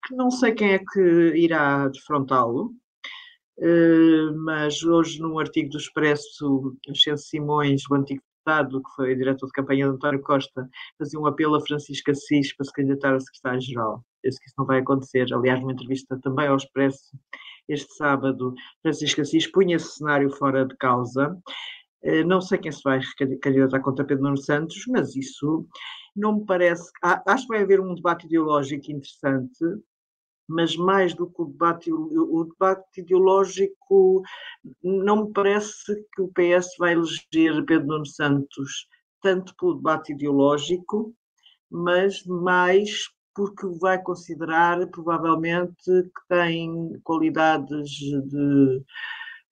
que 0.05 0.15
não 0.15 0.29
sei 0.29 0.53
quem 0.53 0.73
é 0.73 0.79
que 0.79 1.33
irá 1.35 1.87
defrontá-lo, 1.87 2.73
mas 4.45 4.83
hoje 4.83 5.19
num 5.19 5.39
artigo 5.39 5.69
do 5.69 5.77
Expresso, 5.77 6.75
Ascenso 6.89 7.27
Simões, 7.27 7.83
o 7.89 7.95
antigo 7.95 8.21
deputado, 8.47 8.81
que 8.81 8.95
foi 8.95 9.15
diretor 9.15 9.47
de 9.47 9.51
campanha 9.51 9.85
de 9.85 9.91
António 9.91 10.21
Costa, 10.21 10.69
fazia 10.97 11.19
um 11.19 11.25
apelo 11.25 11.55
a 11.55 11.61
Francisco 11.61 12.11
Assis 12.11 12.55
para 12.55 12.65
se 12.65 12.73
candidatar 12.73 13.15
a 13.15 13.19
secretário-geral. 13.19 14.03
Penso 14.21 14.39
que 14.39 14.45
isso 14.45 14.55
não 14.57 14.65
vai 14.65 14.79
acontecer. 14.79 15.33
Aliás, 15.33 15.59
numa 15.59 15.73
entrevista 15.73 16.17
também 16.21 16.47
ao 16.47 16.55
Expresso, 16.55 17.17
este 17.67 17.93
sábado, 17.95 18.53
Francisco 18.81 19.21
Assis 19.21 19.47
punha 19.47 19.75
esse 19.75 19.97
cenário 19.97 20.29
fora 20.29 20.65
de 20.65 20.75
causa. 20.77 21.37
Eh, 22.03 22.23
não 22.23 22.39
sei 22.39 22.57
quem 22.57 22.71
se 22.71 22.81
vai 22.83 22.99
candidatar 23.41 23.81
contra 23.81 24.05
Pedro 24.05 24.23
Nuno 24.23 24.37
Santos, 24.37 24.85
mas 24.87 25.15
isso 25.15 25.67
não 26.15 26.37
me 26.37 26.45
parece. 26.45 26.89
Acho 27.03 27.43
que 27.43 27.53
vai 27.53 27.63
haver 27.63 27.81
um 27.81 27.93
debate 27.93 28.25
ideológico 28.25 28.91
interessante, 28.91 29.59
mas 30.47 30.75
mais 30.75 31.13
do 31.13 31.27
que 31.27 31.41
o 31.41 31.45
debate, 31.45 31.91
o 31.91 32.43
debate 32.45 33.01
ideológico, 33.01 34.21
não 34.83 35.25
me 35.25 35.33
parece 35.33 35.93
que 36.13 36.21
o 36.21 36.29
PS 36.29 36.69
vai 36.79 36.93
eleger 36.93 37.65
Pedro 37.65 37.87
Nuno 37.87 38.05
Santos 38.05 38.87
tanto 39.21 39.53
pelo 39.57 39.75
debate 39.75 40.13
ideológico, 40.13 41.13
mas 41.69 42.23
mais 42.25 43.09
porque 43.35 43.67
vai 43.79 44.01
considerar 44.01 44.87
provavelmente 44.87 45.75
que 45.85 46.27
tem 46.27 46.99
qualidades 47.03 47.89
de, 47.89 48.83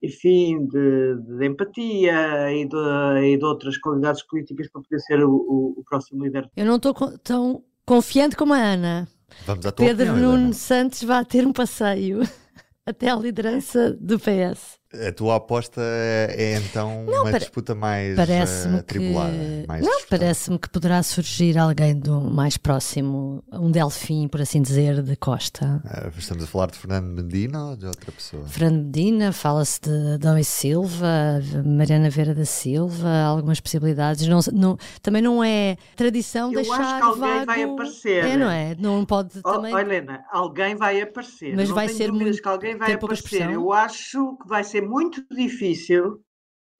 enfim, 0.01 0.65
de, 0.65 1.15
de 1.21 1.45
empatia 1.45 2.51
e 2.51 2.67
de, 2.67 3.33
e 3.33 3.37
de, 3.37 3.45
outras 3.45 3.77
qualidades 3.77 4.23
políticas 4.23 4.69
para 4.71 4.81
poder 4.81 4.99
ser 5.01 5.23
o, 5.23 5.31
o, 5.31 5.73
o 5.77 5.83
próximo 5.87 6.23
líder. 6.23 6.49
Eu 6.55 6.65
não 6.65 6.77
estou 6.77 6.93
tão 7.19 7.63
confiante 7.85 8.35
como 8.35 8.53
a 8.53 8.57
Ana. 8.57 9.07
Vamos 9.45 9.65
à 9.65 9.71
tua 9.71 9.85
Pedro 9.85 10.11
opinião, 10.11 10.31
Nuno 10.33 10.53
Santos 10.53 11.03
vai 11.03 11.25
ter 11.25 11.45
um 11.45 11.53
passeio 11.53 12.21
até 12.85 13.09
à 13.09 13.15
liderança 13.15 13.91
do 13.99 14.19
PS. 14.19 14.79
A 15.07 15.11
tua 15.11 15.35
aposta 15.35 15.81
é 15.81 16.57
então 16.57 17.03
não, 17.05 17.23
uma 17.23 17.39
disputa 17.39 17.75
mais 17.75 18.17
uh, 18.17 18.77
atribulada? 18.77 19.31
Que... 19.31 19.65
Mais 19.67 19.85
não, 19.85 20.01
parece-me 20.09 20.59
que 20.59 20.69
poderá 20.69 21.01
surgir 21.03 21.57
alguém 21.57 21.95
do 21.97 22.21
mais 22.21 22.57
próximo, 22.57 23.43
um 23.51 23.71
Delfim, 23.71 24.27
por 24.27 24.41
assim 24.41 24.61
dizer, 24.61 25.01
de 25.01 25.15
Costa. 25.15 25.81
Uh, 25.85 26.17
estamos 26.17 26.43
a 26.43 26.47
falar 26.47 26.67
de 26.67 26.77
Fernando 26.77 27.07
Medina 27.07 27.69
ou 27.69 27.75
de 27.75 27.85
outra 27.85 28.11
pessoa? 28.11 28.45
Fernando 28.47 28.85
Medina, 28.85 29.31
fala-se 29.31 29.81
de 29.81 30.13
Adão 30.13 30.37
e 30.37 30.43
Silva, 30.43 31.41
Mariana 31.65 32.09
Vera 32.09 32.33
da 32.33 32.45
Silva, 32.45 33.09
algumas 33.23 33.59
possibilidades. 33.59 34.27
Não, 34.27 34.39
não, 34.53 34.77
também 35.01 35.21
não 35.21 35.43
é 35.43 35.77
tradição 35.95 36.49
Eu 36.51 36.55
deixar 36.61 36.79
acho 36.79 36.97
que 36.97 37.03
alguém 37.03 37.21
vago... 37.21 37.45
vai 37.45 37.63
aparecer. 37.63 38.25
É, 38.25 38.37
não 38.37 38.49
é? 38.49 38.75
Não 38.77 39.05
pode 39.05 39.39
oh, 39.43 39.51
também... 39.51 39.73
Oh, 39.73 39.79
Helena, 39.79 40.23
alguém 40.31 40.75
vai 40.75 41.01
aparecer. 41.01 41.55
Mas 41.55 41.69
não 41.69 41.75
vai 41.75 41.87
ser 41.89 42.11
muito... 42.11 42.41
que 42.41 42.47
alguém 42.47 42.75
vai 42.77 42.93
aparecer. 42.93 43.49
Eu 43.49 43.71
acho 43.73 44.37
que 44.41 44.47
vai 44.47 44.63
ser 44.63 44.84
muito 44.85 45.25
difícil, 45.31 46.21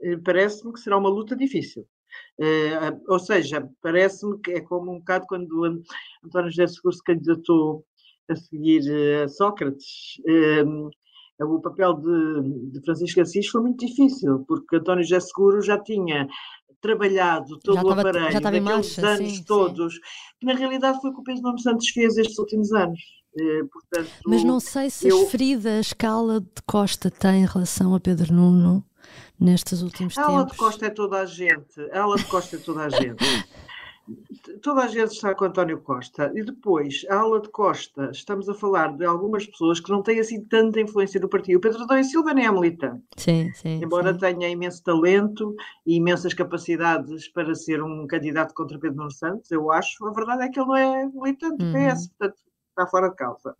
eh, 0.02 0.18
parece-me 0.18 0.74
que 0.74 0.80
será 0.80 0.98
uma 0.98 1.10
luta 1.10 1.36
difícil. 1.36 1.86
Uh, 2.40 3.02
ou 3.08 3.20
seja, 3.20 3.70
parece-me 3.82 4.40
que 4.40 4.52
é 4.52 4.62
como 4.62 4.92
um 4.92 5.00
bocado 5.00 5.26
quando 5.28 5.84
António 6.24 6.50
José 6.50 6.68
Seguro 6.68 6.96
se 6.96 7.04
candidatou 7.04 7.86
a 8.30 8.36
seguir 8.36 8.82
uh, 8.82 9.30
Sócrates. 9.30 10.18
Uh, 10.28 10.90
o 11.44 11.62
papel 11.62 11.94
de, 11.96 12.72
de, 12.72 12.82
Francisco 12.86 13.20
Assis 13.20 13.48
foi 13.48 13.62
muito 13.62 13.86
difícil, 13.86 14.46
porque 14.48 14.78
António 14.78 15.04
José 15.04 15.20
Seguro 15.20 15.62
já 15.62 15.78
tinha 15.78 16.28
trabalhado 16.82 17.60
todo 17.60 17.76
já 17.76 17.84
o 17.84 17.92
aparelho 17.92 18.32
já 18.32 18.40
daqueles 18.40 18.64
marcha, 18.64 19.08
anos 19.08 19.36
sim, 19.38 19.44
todos, 19.44 19.96
sim. 19.96 20.02
que 20.40 20.46
na 20.46 20.54
realidade 20.54 21.02
foi 21.02 21.10
o 21.10 21.14
que 21.14 21.20
o 21.20 21.24
Pedro 21.24 21.42
Nuno 21.42 21.60
Santos 21.60 21.90
fez 21.90 22.18
estes 22.18 22.38
últimos 22.38 22.72
anos. 22.72 23.00
Eh, 23.38 23.64
portanto, 23.72 24.10
Mas 24.26 24.44
não 24.44 24.60
sei 24.60 24.90
se 24.90 25.10
eu... 25.10 25.24
as 25.24 25.32
feridas 25.32 25.66
a 25.66 25.80
escala 25.80 26.40
de 26.40 26.62
Costa 26.66 27.12
tem 27.12 27.44
em 27.44 27.46
relação 27.46 27.94
a 27.94 28.00
Pedro 28.00 28.34
Nuno 28.34 28.84
nestes 29.40 29.82
últimos 29.82 30.18
a 30.18 30.22
tempos. 30.22 30.36
A 30.36 30.38
ala 30.38 30.46
de 30.46 30.58
Costa 30.58 30.86
é 30.86 30.90
toda 30.90 31.20
a 31.20 31.26
gente. 31.26 31.82
A 31.92 32.02
ala 32.02 32.16
de 32.16 32.26
Costa 32.26 32.56
é 32.56 32.60
toda 32.60 32.84
a 32.84 32.90
gente. 32.90 33.24
toda 34.62 34.84
a 34.84 34.88
gente 34.88 35.12
está 35.12 35.34
com 35.36 35.46
António 35.46 35.82
Costa. 35.82 36.32
E 36.34 36.44
depois, 36.44 37.06
a 37.10 37.18
ala 37.18 37.42
de 37.42 37.50
Costa, 37.50 38.10
estamos 38.12 38.48
a 38.48 38.54
falar 38.54 38.96
de 38.96 39.04
algumas 39.04 39.46
pessoas 39.46 39.80
que 39.80 39.92
não 39.92 40.02
têm 40.02 40.20
assim 40.20 40.44
tanta 40.46 40.80
influência 40.80 41.20
no 41.20 41.28
partido. 41.28 41.58
O 41.58 41.62
Pedro 41.62 41.84
Adão 41.84 42.04
Silva 42.04 42.34
nem 42.34 42.46
é 42.46 42.52
militante. 42.52 43.04
Sim, 43.18 43.52
sim. 43.54 43.82
Embora 43.84 44.14
sim. 44.14 44.20
tenha 44.20 44.50
imenso 44.50 44.84
talento 44.84 45.56
e 45.86 45.96
imensas 45.96 46.34
capacidades 46.34 47.28
para 47.28 47.54
ser 47.54 47.82
um 47.84 48.08
candidato 48.08 48.54
contra 48.54 48.80
Pedro 48.80 48.98
Nuno 48.98 49.12
Santos, 49.12 49.52
eu 49.52 49.72
acho. 49.72 50.06
A 50.06 50.12
verdade 50.12 50.44
é 50.44 50.50
que 50.50 50.60
ele 50.60 50.68
não 50.68 50.78
é 50.78 51.06
militante 51.06 51.58
do 51.58 51.66
uhum. 51.66 51.74
PS. 51.74 52.08
Portanto, 52.08 52.46
está 52.76 52.86
fora 52.86 53.10
de 53.10 53.16
causa. 53.16 53.56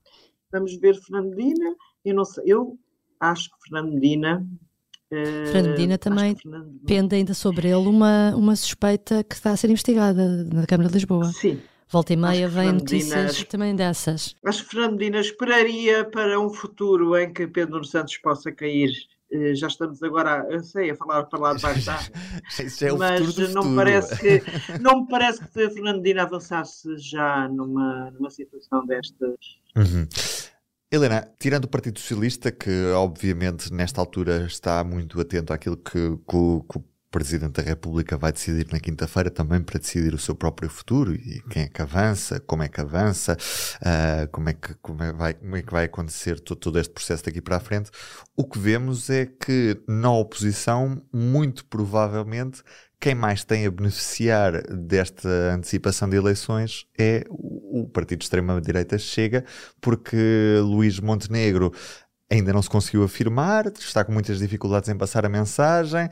Vamos 0.52 0.76
ver 0.78 0.96
Fernando 0.96 1.36
Medina. 1.36 1.76
Eu 2.04 2.16
não 2.16 2.26
sei, 2.26 2.44
eu 2.48 2.78
acho 3.20 3.50
que 3.50 3.70
Fernando 3.70 3.94
Medina. 3.94 4.46
Uh, 5.12 5.52
Fernando 5.52 5.72
Medina 5.72 5.98
também 5.98 6.36
Fernando... 6.36 6.80
pende 6.86 7.16
ainda 7.16 7.34
sobre 7.34 7.68
ele 7.68 7.88
uma, 7.88 8.36
uma 8.36 8.56
suspeita 8.56 9.24
que 9.24 9.36
está 9.36 9.52
a 9.52 9.58
ser 9.58 9.70
investigada 9.70 10.44
na 10.46 10.66
Câmara 10.66 10.90
de 10.90 10.96
Lisboa. 10.96 11.26
Sim. 11.26 11.62
Volta 11.88 12.14
e 12.14 12.18
meia 12.18 12.48
vem 12.48 12.74
notícias 12.74 13.44
também 13.44 13.76
dessas. 13.76 14.36
Acho 14.44 14.64
que 14.64 14.72
Fernando 14.72 14.98
Medina 14.98 15.20
esperaria 15.20 16.04
para 16.04 16.40
um 16.40 16.50
futuro 16.50 17.16
em 17.16 17.32
que 17.32 17.48
Pedro 17.48 17.84
Santos 17.86 18.18
possa 18.18 18.52
cair 18.52 18.92
já 19.54 19.68
estamos 19.68 20.02
agora, 20.04 20.46
eu 20.50 20.64
sei, 20.64 20.92
a 20.92 20.96
falar 20.96 21.24
para 21.26 21.40
lá 21.40 21.54
de 21.54 21.62
baixo? 21.62 22.12
Isso 22.64 22.86
é 22.86 22.94
o 22.94 22.98
mas 22.98 23.38
não 23.54 23.64
me 23.64 23.76
parece 23.76 24.18
que 24.18 24.42
não 24.80 25.02
me 25.02 25.08
parece 25.08 25.40
que 25.46 25.52
Fernandina 25.52 26.24
avançasse 26.24 26.98
já 26.98 27.48
numa, 27.48 28.12
numa 28.12 28.30
situação 28.30 28.86
destas. 28.86 29.38
Uhum. 29.76 30.08
Helena, 30.92 31.28
tirando 31.40 31.66
o 31.66 31.70
Partido 31.70 32.00
Socialista, 32.00 32.52
que 32.52 32.92
obviamente 32.94 33.74
nesta 33.74 34.00
altura 34.00 34.46
está 34.46 34.84
muito 34.84 35.20
atento 35.20 35.52
àquilo 35.52 35.76
que, 35.76 35.92
que, 35.92 36.62
que 36.72 36.78
o 36.78 36.84
Presidente 37.16 37.62
da 37.62 37.64
República 37.64 38.18
vai 38.18 38.34
decidir 38.34 38.68
na 38.74 38.78
quinta-feira 38.78 39.32
também 39.32 39.62
para 39.62 39.80
decidir 39.80 40.14
o 40.14 40.18
seu 40.18 40.36
próprio 40.36 40.70
futuro 40.70 41.16
e 41.16 41.42
quem 41.50 41.64
é 41.64 41.68
que 41.70 41.82
avança, 41.82 42.42
como 42.42 42.62
é 42.62 42.68
que 42.68 42.82
avança, 42.82 43.38
uh, 43.78 44.28
como, 44.34 44.50
é 44.50 44.54
que, 44.54 44.74
como, 44.82 45.02
é 45.02 45.14
vai, 45.14 45.34
como 45.34 45.56
é 45.56 45.62
que 45.62 45.72
vai 45.72 45.86
acontecer 45.86 46.42
todo, 46.42 46.58
todo 46.58 46.78
este 46.78 46.94
processo 46.94 47.24
daqui 47.24 47.40
para 47.40 47.56
a 47.56 47.60
frente. 47.62 47.90
O 48.36 48.44
que 48.44 48.60
vemos 48.60 49.10
é 49.10 49.26
que 49.26 49.82
na 49.88 50.12
oposição, 50.12 51.02
muito 51.14 51.64
provavelmente, 51.68 52.62
quem 53.00 53.16
mais 53.16 53.46
tem 53.46 53.66
a 53.66 53.72
beneficiar 53.72 54.64
desta 54.64 55.30
antecipação 55.54 56.10
de 56.10 56.18
eleições 56.18 56.86
é 56.98 57.24
o 57.30 57.88
Partido 57.94 58.20
de 58.20 58.26
Extrema-Direita 58.26 58.98
Chega, 58.98 59.46
porque 59.80 60.60
Luís 60.62 61.00
Montenegro 61.00 61.72
ainda 62.30 62.52
não 62.52 62.62
se 62.62 62.70
conseguiu 62.70 63.04
afirmar, 63.04 63.68
está 63.80 64.04
com 64.04 64.12
muitas 64.12 64.40
dificuldades 64.40 64.90
em 64.90 64.98
passar 64.98 65.26
a 65.26 65.30
mensagem, 65.30 66.10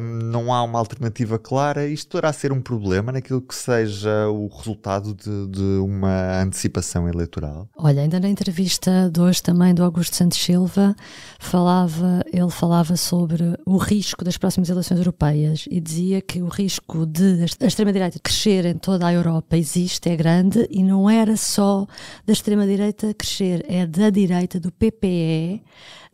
um, 0.00 0.18
não 0.24 0.52
há 0.52 0.62
uma 0.62 0.78
alternativa 0.78 1.38
clara. 1.38 1.86
Isto 1.86 2.08
poderá 2.08 2.32
ser 2.32 2.52
um 2.52 2.60
problema 2.60 3.12
naquilo 3.12 3.40
que 3.40 3.54
seja 3.54 4.28
o 4.28 4.48
resultado 4.48 5.14
de, 5.14 5.46
de, 5.48 5.78
uma 5.78 6.42
antecipação 6.42 7.08
eleitoral? 7.08 7.68
Olha, 7.76 8.02
ainda 8.02 8.18
na 8.18 8.28
entrevista 8.28 9.08
de 9.12 9.20
hoje 9.20 9.42
também 9.42 9.72
do 9.72 9.84
Augusto 9.84 10.16
Santos 10.16 10.38
Silva, 10.38 10.94
falava, 11.38 12.24
ele 12.32 12.50
falava 12.50 12.96
sobre 12.96 13.56
o 13.64 13.76
risco 13.76 14.24
das 14.24 14.36
próximas 14.36 14.68
eleições 14.68 14.98
europeias 14.98 15.66
e 15.70 15.80
dizia 15.80 16.20
que 16.20 16.42
o 16.42 16.48
risco 16.48 17.06
de 17.06 17.44
a 17.60 17.66
extrema-direita 17.66 18.18
crescer 18.18 18.64
em 18.64 18.74
toda 18.74 19.06
a 19.06 19.12
Europa 19.12 19.56
existe, 19.56 20.08
é 20.08 20.16
grande, 20.16 20.66
e 20.70 20.82
não 20.82 21.08
era 21.08 21.36
só 21.36 21.86
da 22.26 22.32
extrema-direita 22.32 23.14
crescer, 23.14 23.64
é 23.68 23.86
da 23.86 24.10
direita, 24.10 24.58
do 24.58 24.72
PPE, 24.72 25.53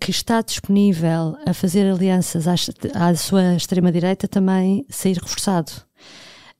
que 0.00 0.10
está 0.10 0.40
disponível 0.40 1.36
a 1.46 1.52
fazer 1.52 1.90
alianças 1.90 2.48
à, 2.48 2.54
à 2.94 3.14
sua 3.14 3.54
extrema-direita 3.54 4.26
também 4.26 4.86
sair 4.88 5.16
reforçado. 5.16 5.70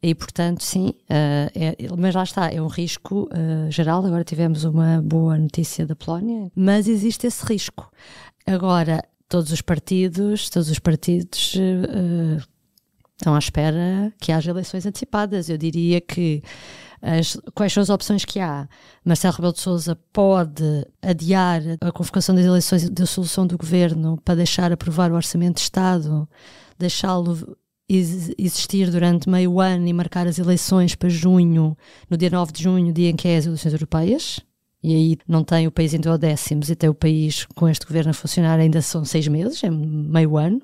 E, 0.03 0.15
portanto, 0.15 0.65
sim, 0.65 0.89
uh, 0.89 1.51
é, 1.55 1.77
mas 1.99 2.15
lá 2.15 2.23
está, 2.23 2.51
é 2.51 2.61
um 2.61 2.69
risco 2.69 3.29
uh, 3.33 3.71
geral. 3.71 4.05
Agora 4.05 4.25
tivemos 4.25 4.65
uma 4.65 5.03
boa 5.03 5.37
notícia 5.37 5.87
da 5.87 5.95
Polónia, 5.95 6.51
mas 6.57 6.89
existe 6.89 7.27
esse 7.27 7.45
risco. 7.45 7.91
Agora, 8.47 9.05
todos 9.29 9.53
os 9.53 9.61
partidos, 9.61 10.49
todos 10.49 10.71
os 10.71 10.79
partidos 10.79 11.55
uh, 11.55 12.43
estão 13.17 13.35
à 13.35 13.39
espera 13.39 14.11
que 14.19 14.33
haja 14.33 14.51
eleições 14.51 14.87
antecipadas. 14.87 15.51
Eu 15.51 15.59
diria 15.59 16.01
que 16.01 16.43
as, 17.03 17.37
quais 17.55 17.73
são 17.73 17.83
as 17.83 17.91
opções 17.91 18.25
que 18.25 18.41
há. 18.41 18.69
Marcelo 19.05 19.35
Rebelo 19.35 19.53
de 19.53 19.61
Sousa 19.61 19.97
pode 20.13 20.87
adiar 21.01 21.63
a 21.81 21.93
convocação 21.93 22.35
das 22.35 22.45
eleições 22.45 22.89
da 22.91 23.07
solução 23.07 23.47
do 23.47 23.57
governo 23.57 24.19
para 24.25 24.37
deixar 24.37 24.73
aprovar 24.73 25.11
o 25.11 25.15
orçamento 25.15 25.57
de 25.57 25.63
Estado, 25.63 26.29
deixá-lo 26.79 27.57
existir 27.89 28.91
durante 28.91 29.29
meio 29.29 29.61
ano 29.61 29.89
e 29.89 29.93
marcar 29.93 30.27
as 30.27 30.39
eleições 30.39 30.95
para 30.95 31.09
junho, 31.09 31.77
no 32.09 32.17
dia 32.17 32.31
9 32.31 32.53
de 32.53 32.63
junho, 32.63 32.93
dia 32.93 33.11
em 33.11 33.17
que 33.17 33.27
é 33.27 33.37
as 33.37 33.47
eleições 33.47 33.73
europeias. 33.73 34.41
E 34.83 34.95
aí 34.95 35.19
não 35.27 35.45
tem 35.45 35.67
o 35.67 35.71
país 35.71 35.93
em 35.93 36.01
duodécimos 36.01 36.71
e 36.71 36.77
tem 36.77 36.89
o 36.89 36.95
país 36.95 37.45
com 37.55 37.69
este 37.69 37.85
governo 37.85 38.11
a 38.11 38.15
funcionar 38.15 38.59
ainda 38.59 38.81
são 38.81 39.05
seis 39.05 39.29
meses, 39.29 39.63
é 39.63 39.71
meio 39.71 40.37
ano 40.39 40.63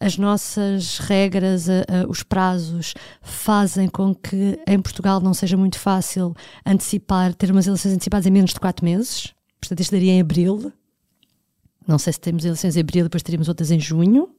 as 0.00 0.16
nossas 0.16 0.98
regras, 0.98 1.68
a, 1.68 1.80
a, 1.80 2.08
os 2.08 2.22
prazos 2.22 2.94
fazem 3.20 3.88
com 3.88 4.14
que 4.14 4.58
em 4.66 4.80
Portugal 4.80 5.20
não 5.20 5.34
seja 5.34 5.56
muito 5.56 5.78
fácil 5.78 6.34
antecipar, 6.64 7.34
ter 7.34 7.50
umas 7.50 7.66
eleições 7.66 7.92
antecipadas 7.94 8.26
em 8.26 8.30
menos 8.30 8.52
de 8.52 8.60
quatro 8.60 8.84
meses. 8.84 9.34
Portanto, 9.60 9.80
isto 9.80 9.92
daria 9.92 10.12
em 10.12 10.20
abril. 10.20 10.72
Não 11.86 11.98
sei 11.98 12.12
se 12.12 12.20
temos 12.20 12.44
eleições 12.44 12.76
em 12.76 12.80
abril, 12.80 13.04
depois 13.04 13.22
teríamos 13.22 13.48
outras 13.48 13.70
em 13.70 13.80
junho. 13.80 14.30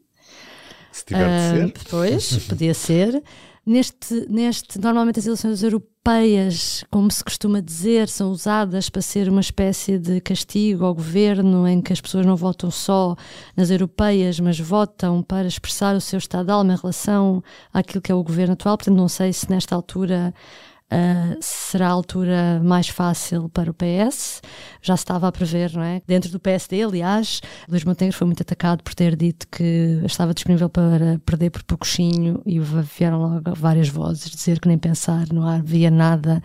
Se 0.91 1.05
tiver 1.05 1.27
uh, 1.27 1.71
de 1.71 1.79
ser. 1.79 1.89
Pois, 1.89 2.37
podia 2.47 2.73
ser. 2.73 3.23
Neste, 3.69 4.25
neste, 4.27 4.79
normalmente 4.81 5.19
as 5.19 5.27
eleições 5.27 5.61
europeias, 5.61 6.83
como 6.89 7.11
se 7.11 7.23
costuma 7.23 7.61
dizer, 7.61 8.09
são 8.09 8.31
usadas 8.31 8.89
para 8.89 8.99
ser 8.99 9.29
uma 9.29 9.41
espécie 9.41 9.99
de 9.99 10.19
castigo 10.21 10.85
ao 10.85 10.95
governo, 10.95 11.67
em 11.67 11.79
que 11.79 11.93
as 11.93 12.01
pessoas 12.01 12.25
não 12.25 12.35
votam 12.35 12.71
só 12.71 13.15
nas 13.55 13.69
europeias, 13.69 14.39
mas 14.39 14.59
votam 14.59 15.21
para 15.21 15.47
expressar 15.47 15.95
o 15.95 16.01
seu 16.01 16.17
estado 16.17 16.47
de 16.47 16.51
alma 16.51 16.73
em 16.73 16.77
relação 16.77 17.43
àquilo 17.71 18.01
que 18.01 18.11
é 18.11 18.15
o 18.15 18.23
governo 18.23 18.53
atual. 18.53 18.75
Portanto, 18.75 18.97
não 18.97 19.07
sei 19.07 19.31
se 19.31 19.47
nesta 19.51 19.75
altura 19.75 20.33
Uh, 20.91 21.37
será 21.39 21.87
a 21.87 21.91
altura 21.91 22.59
mais 22.63 22.89
fácil 22.89 23.47
para 23.49 23.69
o 23.69 23.73
PS. 23.73 24.41
Já 24.81 24.97
se 24.97 25.03
estava 25.03 25.27
a 25.27 25.31
prever, 25.31 25.71
não 25.73 25.83
é? 25.83 26.01
Dentro 26.07 26.31
do 26.31 26.39
PSD, 26.39 26.81
aliás, 26.81 27.41
Luís 27.67 27.83
Montenegro 27.83 28.17
foi 28.17 28.25
muito 28.25 28.41
atacado 28.41 28.83
por 28.83 28.95
ter 28.95 29.15
dito 29.15 29.47
que 29.49 30.01
estava 30.03 30.33
disponível 30.33 30.67
para 30.67 31.19
perder 31.23 31.51
por 31.51 31.61
pouquinho 31.63 32.41
e 32.43 32.59
vieram 32.59 33.19
logo 33.19 33.53
várias 33.55 33.87
vozes 33.87 34.31
dizer 34.31 34.59
que 34.59 34.67
nem 34.67 34.77
pensar, 34.77 35.27
não 35.31 35.47
havia 35.47 35.91
nada 35.91 36.41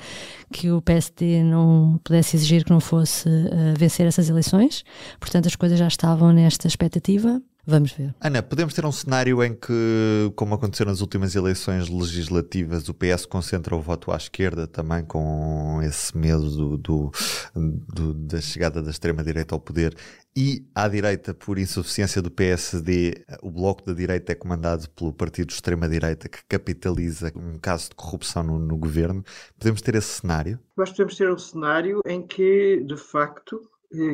que 0.53 0.71
o 0.71 0.83
PSD 0.83 1.43
não 1.43 1.99
pudesse 2.05 2.37
exigir 2.37 2.65
que 2.65 2.71
não 2.71 2.81
fosse 2.81 3.29
uh, 3.29 3.75
vencer 3.79 4.07
essas 4.07 4.29
eleições. 4.29 4.85
Portanto, 5.19 5.47
as 5.47 5.57
coisas 5.57 5.79
já 5.79 5.89
estavam 5.89 6.33
nesta 6.33 6.69
expectativa. 6.69 7.41
Vamos 7.67 7.93
ver. 7.93 8.15
Ana, 8.21 8.43
podemos 8.43 8.75
ter 8.75 8.85
um 8.85 8.93
cenário 8.93 9.43
em 9.43 9.55
que, 9.55 10.31
como 10.37 10.55
aconteceu 10.55 10.85
nas 10.87 11.01
últimas 11.01 11.35
eleições 11.35 11.89
legislativas, 11.89 12.89
o 12.89 12.95
PS 12.95 13.25
concentra 13.27 13.75
o 13.75 13.81
voto 13.81 14.13
à 14.13 14.17
esquerda 14.17 14.67
também 14.67 15.05
com 15.05 15.81
esse 15.83 16.17
medo 16.17 16.51
do, 16.51 16.77
do, 16.77 17.13
do, 17.55 18.15
da 18.15 18.41
chegada 18.41 18.83
da 18.83 18.91
extrema-direita 18.91 19.55
ao 19.55 19.61
poder 19.61 19.97
e 20.37 20.67
à 20.75 20.89
direita, 20.89 21.33
por 21.33 21.59
insuficiência 21.59 22.21
do 22.21 22.29
PSD, 22.29 23.25
o 23.41 23.53
bloco 23.53 23.85
da 23.85 23.93
direita 23.93 24.33
é 24.33 24.35
comandado 24.35 24.91
pelo 24.91 25.13
partido 25.13 25.49
de 25.49 25.55
extrema-direita 25.55 26.29
que 26.29 26.45
capitaliza 26.49 27.33
um 27.37 27.57
caso 27.57 27.91
de 27.91 27.95
corrupção 27.95 28.43
no, 28.43 28.59
no 28.59 28.77
governo. 28.77 29.25
Podemos 29.57 29.81
ter 29.81 29.95
esse 29.95 30.21
cenário? 30.21 30.59
Nós 30.77 30.91
podemos 30.91 31.17
ter 31.17 31.31
um 31.31 31.39
cenário 31.39 32.01
em 32.05 32.27
que, 32.27 32.83
de 32.85 32.97
facto, 32.97 33.63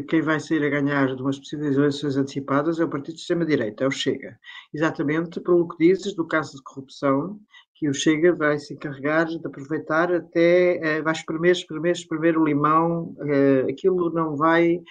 quem 0.08 0.20
vai 0.22 0.38
sair 0.40 0.64
a 0.64 0.68
ganhar 0.68 1.14
de 1.14 1.22
umas 1.22 1.38
possíveis 1.38 1.76
eleições 1.76 2.16
antecipadas 2.16 2.78
é 2.78 2.84
o 2.84 2.88
partido 2.88 3.14
de 3.14 3.20
extrema-direita, 3.20 3.84
é 3.84 3.86
o 3.86 3.90
Chega. 3.90 4.38
Exatamente 4.72 5.40
pelo 5.40 5.68
que 5.68 5.76
dizes 5.78 6.14
do 6.14 6.26
caso 6.26 6.56
de 6.56 6.62
corrupção, 6.62 7.40
que 7.74 7.88
o 7.88 7.94
Chega 7.94 8.34
vai 8.34 8.58
se 8.58 8.74
encarregar 8.74 9.26
de 9.26 9.44
aproveitar 9.46 10.12
até, 10.12 10.76
eh, 10.76 11.02
vai 11.02 11.12
espremer, 11.12 11.52
espremer, 11.52 11.92
espremer 11.92 12.38
o 12.38 12.44
limão, 12.44 13.14
eh, 13.20 13.66
aquilo 13.70 14.10
não 14.10 14.36
vai... 14.36 14.82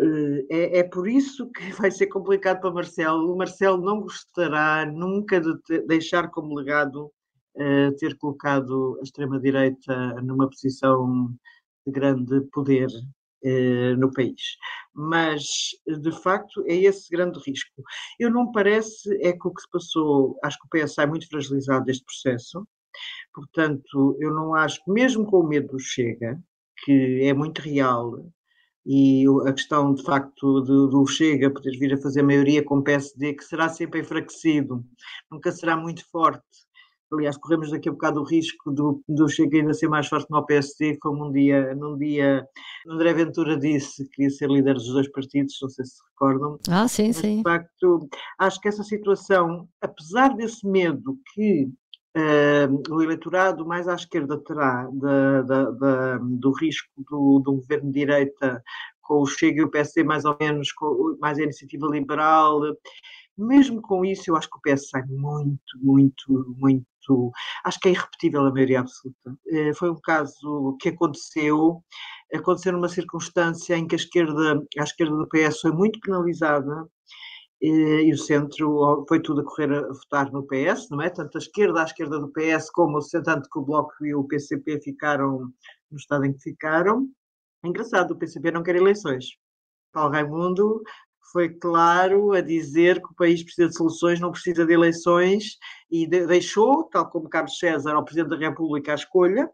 Eh, 0.00 0.46
é, 0.50 0.78
é, 0.80 0.82
por 0.82 1.08
isso 1.08 1.50
que 1.52 1.62
vai 1.80 1.90
ser 1.90 2.08
complicado 2.08 2.60
para 2.60 2.72
Marcelo. 2.72 3.32
O 3.32 3.36
Marcelo 3.36 3.80
não 3.80 4.00
gostará 4.00 4.84
nunca 4.86 5.40
de 5.40 5.86
deixar 5.86 6.30
como 6.30 6.54
legado 6.54 7.10
ter 8.00 8.18
colocado 8.18 8.98
a 8.98 9.04
extrema-direita 9.04 10.20
numa 10.22 10.48
posição 10.48 11.32
de 11.86 11.92
grande 11.92 12.40
poder 12.52 12.88
no 13.98 14.12
país. 14.12 14.56
Mas, 14.94 15.44
de 15.86 16.12
facto, 16.22 16.64
é 16.66 16.74
esse 16.74 17.10
grande 17.10 17.38
risco. 17.46 17.82
Eu 18.18 18.30
não 18.30 18.50
parece, 18.52 19.14
é 19.22 19.32
que 19.32 19.46
o 19.46 19.52
que 19.52 19.62
se 19.62 19.70
passou, 19.70 20.38
acho 20.42 20.58
que 20.58 20.66
o 20.66 20.70
PS 20.70 20.94
sai 20.94 21.06
muito 21.06 21.28
fragilizado 21.28 21.84
deste 21.84 22.04
processo, 22.04 22.66
portanto, 23.34 24.16
eu 24.20 24.32
não 24.32 24.54
acho, 24.54 24.80
mesmo 24.86 25.26
com 25.26 25.40
o 25.40 25.48
medo 25.48 25.68
do 25.68 25.78
Chega, 25.78 26.40
que 26.84 27.20
é 27.22 27.34
muito 27.34 27.60
real, 27.60 28.24
e 28.86 29.24
a 29.46 29.52
questão, 29.52 29.94
de 29.94 30.02
facto, 30.02 30.60
do, 30.60 30.88
do 30.88 31.06
Chega 31.06 31.50
poder 31.50 31.78
vir 31.78 31.94
a 31.94 32.00
fazer 32.00 32.22
maioria 32.22 32.62
com 32.62 32.78
o 32.78 32.82
PSD, 32.82 33.34
que 33.34 33.44
será 33.44 33.68
sempre 33.68 34.00
enfraquecido, 34.00 34.84
nunca 35.30 35.50
será 35.52 35.76
muito 35.76 36.04
forte, 36.10 36.44
Aliás, 37.14 37.36
corremos 37.36 37.70
daqui 37.70 37.88
a 37.88 37.92
bocado 37.92 38.20
o 38.20 38.24
risco 38.24 38.70
do, 38.70 39.02
do 39.08 39.28
Chega 39.28 39.58
ainda 39.58 39.72
ser 39.72 39.88
mais 39.88 40.08
forte 40.08 40.30
no 40.30 40.44
PSD, 40.44 40.98
como 40.98 41.26
um 41.26 41.32
dia, 41.32 41.74
num 41.74 41.96
dia, 41.96 42.46
André 42.86 43.14
Ventura 43.14 43.56
disse 43.56 44.08
que 44.10 44.24
ia 44.24 44.30
ser 44.30 44.50
líder 44.50 44.74
dos 44.74 44.92
dois 44.92 45.10
partidos, 45.10 45.58
não 45.62 45.68
sei 45.68 45.84
se 45.84 46.02
recordam. 46.10 46.58
Ah, 46.68 46.88
sim, 46.88 47.08
Mas, 47.08 47.16
sim. 47.16 47.36
De 47.38 47.42
facto, 47.42 48.08
acho 48.38 48.60
que 48.60 48.68
essa 48.68 48.82
situação, 48.82 49.68
apesar 49.80 50.34
desse 50.34 50.66
medo 50.66 51.18
que 51.32 51.68
uh, 52.16 52.94
o 52.94 53.02
eleitorado 53.02 53.66
mais 53.66 53.88
à 53.88 53.94
esquerda 53.94 54.38
terá 54.38 54.88
da, 54.92 55.42
da, 55.42 55.70
da, 55.70 56.18
do 56.18 56.52
risco 56.52 56.88
do, 56.98 57.40
do 57.40 57.54
governo 57.54 57.92
de 57.92 58.00
direita 58.00 58.62
com 59.02 59.20
o 59.20 59.26
Chega 59.26 59.60
e 59.60 59.64
o 59.64 59.70
PSD 59.70 60.02
mais 60.02 60.24
ou 60.24 60.36
menos, 60.40 60.72
com 60.72 61.16
mais 61.20 61.38
a 61.38 61.42
iniciativa 61.42 61.86
liberal, 61.86 62.60
mesmo 63.36 63.82
com 63.82 64.04
isso, 64.04 64.30
eu 64.30 64.36
acho 64.36 64.48
que 64.48 64.56
o 64.56 64.60
PS 64.60 64.88
sai 64.90 65.02
muito, 65.08 65.60
muito, 65.80 66.54
muito. 66.58 67.32
Acho 67.64 67.80
que 67.80 67.88
é 67.88 67.92
irrepetível 67.92 68.42
a 68.42 68.52
maioria 68.52 68.80
absoluta. 68.80 69.36
Eh, 69.48 69.74
foi 69.74 69.90
um 69.90 70.00
caso 70.00 70.76
que 70.80 70.90
aconteceu, 70.90 71.82
aconteceu 72.34 72.72
numa 72.72 72.88
circunstância 72.88 73.76
em 73.76 73.86
que 73.86 73.94
a 73.94 73.98
esquerda, 73.98 74.62
a 74.78 74.82
esquerda 74.82 75.16
do 75.16 75.28
PS 75.28 75.60
foi 75.60 75.72
muito 75.72 76.00
penalizada 76.00 76.86
eh, 77.62 78.02
e 78.04 78.12
o 78.12 78.18
centro 78.18 79.04
foi 79.08 79.20
tudo 79.20 79.40
a 79.42 79.44
correr 79.44 79.72
a 79.72 79.88
votar 79.92 80.30
no 80.32 80.46
PS, 80.46 80.88
não 80.90 81.02
é? 81.02 81.10
Tanto 81.10 81.38
a 81.38 81.40
esquerda 81.40 81.82
à 81.82 81.84
esquerda 81.84 82.18
do 82.20 82.32
PS, 82.32 82.70
como 82.72 82.98
tanto 83.24 83.48
que 83.50 83.58
o 83.58 83.62
Bloco 83.62 83.92
e 84.04 84.14
o 84.14 84.24
PCP 84.24 84.80
ficaram 84.82 85.52
no 85.90 85.98
estado 85.98 86.24
em 86.26 86.32
que 86.32 86.42
ficaram. 86.42 87.08
É 87.64 87.68
engraçado, 87.68 88.12
o 88.12 88.16
PCP 88.16 88.50
não 88.52 88.62
quer 88.62 88.76
eleições. 88.76 89.26
Paulo 89.94 90.12
Raimundo 90.12 90.82
foi 91.32 91.48
claro 91.48 92.32
a 92.32 92.40
dizer 92.40 93.00
que 93.00 93.12
o 93.12 93.14
país 93.14 93.42
precisa 93.42 93.68
de 93.68 93.76
soluções, 93.76 94.20
não 94.20 94.30
precisa 94.30 94.64
de 94.64 94.72
eleições, 94.72 95.58
e 95.90 96.06
de, 96.06 96.26
deixou, 96.26 96.84
tal 96.84 97.08
como 97.08 97.28
Carlos 97.28 97.58
César, 97.58 97.94
ao 97.94 98.04
Presidente 98.04 98.30
da 98.30 98.48
República 98.48 98.92
a 98.92 98.96
escolha, 98.96 99.50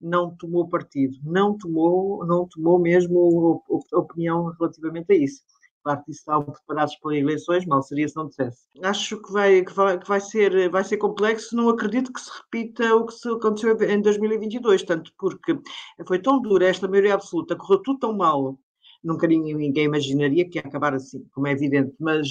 não 0.00 0.34
tomou 0.36 0.68
partido, 0.68 1.16
não 1.24 1.56
tomou, 1.58 2.24
não 2.24 2.46
tomou 2.46 2.78
mesmo 2.78 3.62
opinião 3.92 4.52
relativamente 4.58 5.12
a 5.12 5.16
isso. 5.16 5.42
Claro 5.82 6.02
que 6.04 6.10
estavam 6.10 6.52
preparados 6.52 6.96
para 6.96 7.16
eleições, 7.16 7.64
mal 7.64 7.82
seria 7.82 8.08
se 8.08 8.16
não 8.16 8.26
dissesse. 8.26 8.66
Acho 8.82 9.20
que 9.22 9.32
vai, 9.32 9.64
que 9.64 9.72
vai, 9.72 9.98
que 9.98 10.08
vai, 10.08 10.20
ser, 10.20 10.68
vai 10.70 10.84
ser 10.84 10.98
complexo, 10.98 11.56
não 11.56 11.68
acredito 11.68 12.12
que 12.12 12.20
se 12.20 12.30
repita 12.30 12.94
o 12.94 13.06
que 13.06 13.14
se 13.14 13.28
aconteceu 13.28 13.76
em 13.82 14.02
2022, 14.02 14.82
tanto 14.82 15.12
porque 15.18 15.58
foi 16.06 16.20
tão 16.20 16.40
dura 16.40 16.66
esta 16.66 16.86
maioria 16.88 17.14
absoluta, 17.14 17.56
correu 17.56 17.82
tudo 17.82 17.98
tão 18.00 18.16
mal 18.16 18.58
nunca 19.02 19.26
ninguém, 19.26 19.84
imaginaria 19.84 20.48
que 20.48 20.58
ia 20.58 20.62
acabar 20.62 20.94
assim, 20.94 21.24
como 21.32 21.46
é 21.46 21.52
evidente, 21.52 21.94
mas 21.98 22.28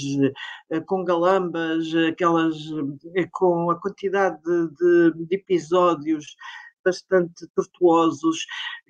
uh, 0.71 0.86
com 0.86 1.03
galambas, 1.03 1.86
aquelas, 2.10 2.56
uh, 2.71 2.97
com 3.32 3.71
a 3.71 3.80
quantidade 3.80 4.41
de, 4.43 5.25
de, 5.25 5.36
episódios 5.36 6.36
bastante 6.84 7.47
tortuosos, 7.56 8.45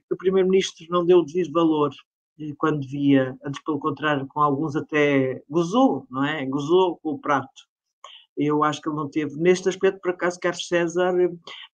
que 0.07 0.13
o 0.13 0.17
Primeiro-Ministro 0.17 0.85
não 0.89 1.05
deu 1.05 1.23
devido 1.25 1.51
valor 1.51 1.91
quando 2.57 2.87
via, 2.87 3.35
antes 3.43 3.61
pelo 3.63 3.79
contrário, 3.79 4.27
com 4.27 4.39
alguns 4.39 4.75
até 4.75 5.41
gozou, 5.49 6.05
não 6.09 6.23
é? 6.23 6.45
Gozou 6.45 6.97
com 6.97 7.11
o 7.11 7.19
prato. 7.19 7.66
Eu 8.37 8.63
acho 8.63 8.81
que 8.81 8.89
ele 8.89 8.95
não 8.95 9.09
teve, 9.09 9.35
neste 9.37 9.67
aspecto, 9.67 9.99
por 9.99 10.11
acaso, 10.11 10.39
Carlos 10.39 10.67
César, 10.67 11.13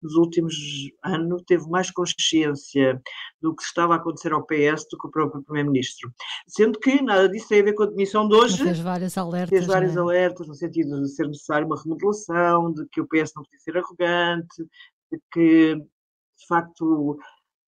nos 0.01 0.15
últimos 0.15 0.55
anos, 1.03 1.43
teve 1.45 1.67
mais 1.69 1.91
consciência 1.91 3.01
do 3.41 3.53
que 3.53 3.63
estava 3.63 3.93
a 3.93 3.97
acontecer 3.97 4.31
ao 4.31 4.45
PS 4.45 4.87
do 4.89 4.97
que 4.97 5.07
o 5.07 5.11
próprio 5.11 5.43
Primeiro-Ministro. 5.43 6.11
Sendo 6.47 6.79
que 6.79 7.01
nada 7.01 7.27
disso 7.27 7.49
tem 7.49 7.61
a 7.61 7.63
ver 7.65 7.73
com 7.73 7.83
a 7.83 7.87
demissão 7.87 8.27
de 8.27 8.35
hoje. 8.35 8.63
Fez 8.63 8.79
vários 8.79 9.17
alertas. 9.17 9.49
Fez 9.49 9.65
vários 9.65 9.95
é? 9.95 9.99
alertas, 9.99 10.47
no 10.47 10.55
sentido 10.55 11.01
de 11.01 11.09
ser 11.09 11.27
necessário 11.27 11.67
uma 11.67 11.81
remodelação, 11.81 12.71
de 12.73 12.87
que 12.89 13.01
o 13.01 13.07
PS 13.07 13.33
não 13.35 13.43
podia 13.43 13.59
ser 13.59 13.77
arrogante, 13.77 14.63
de 15.11 15.19
que, 15.31 15.75
de 15.75 16.47
facto, 16.47 17.17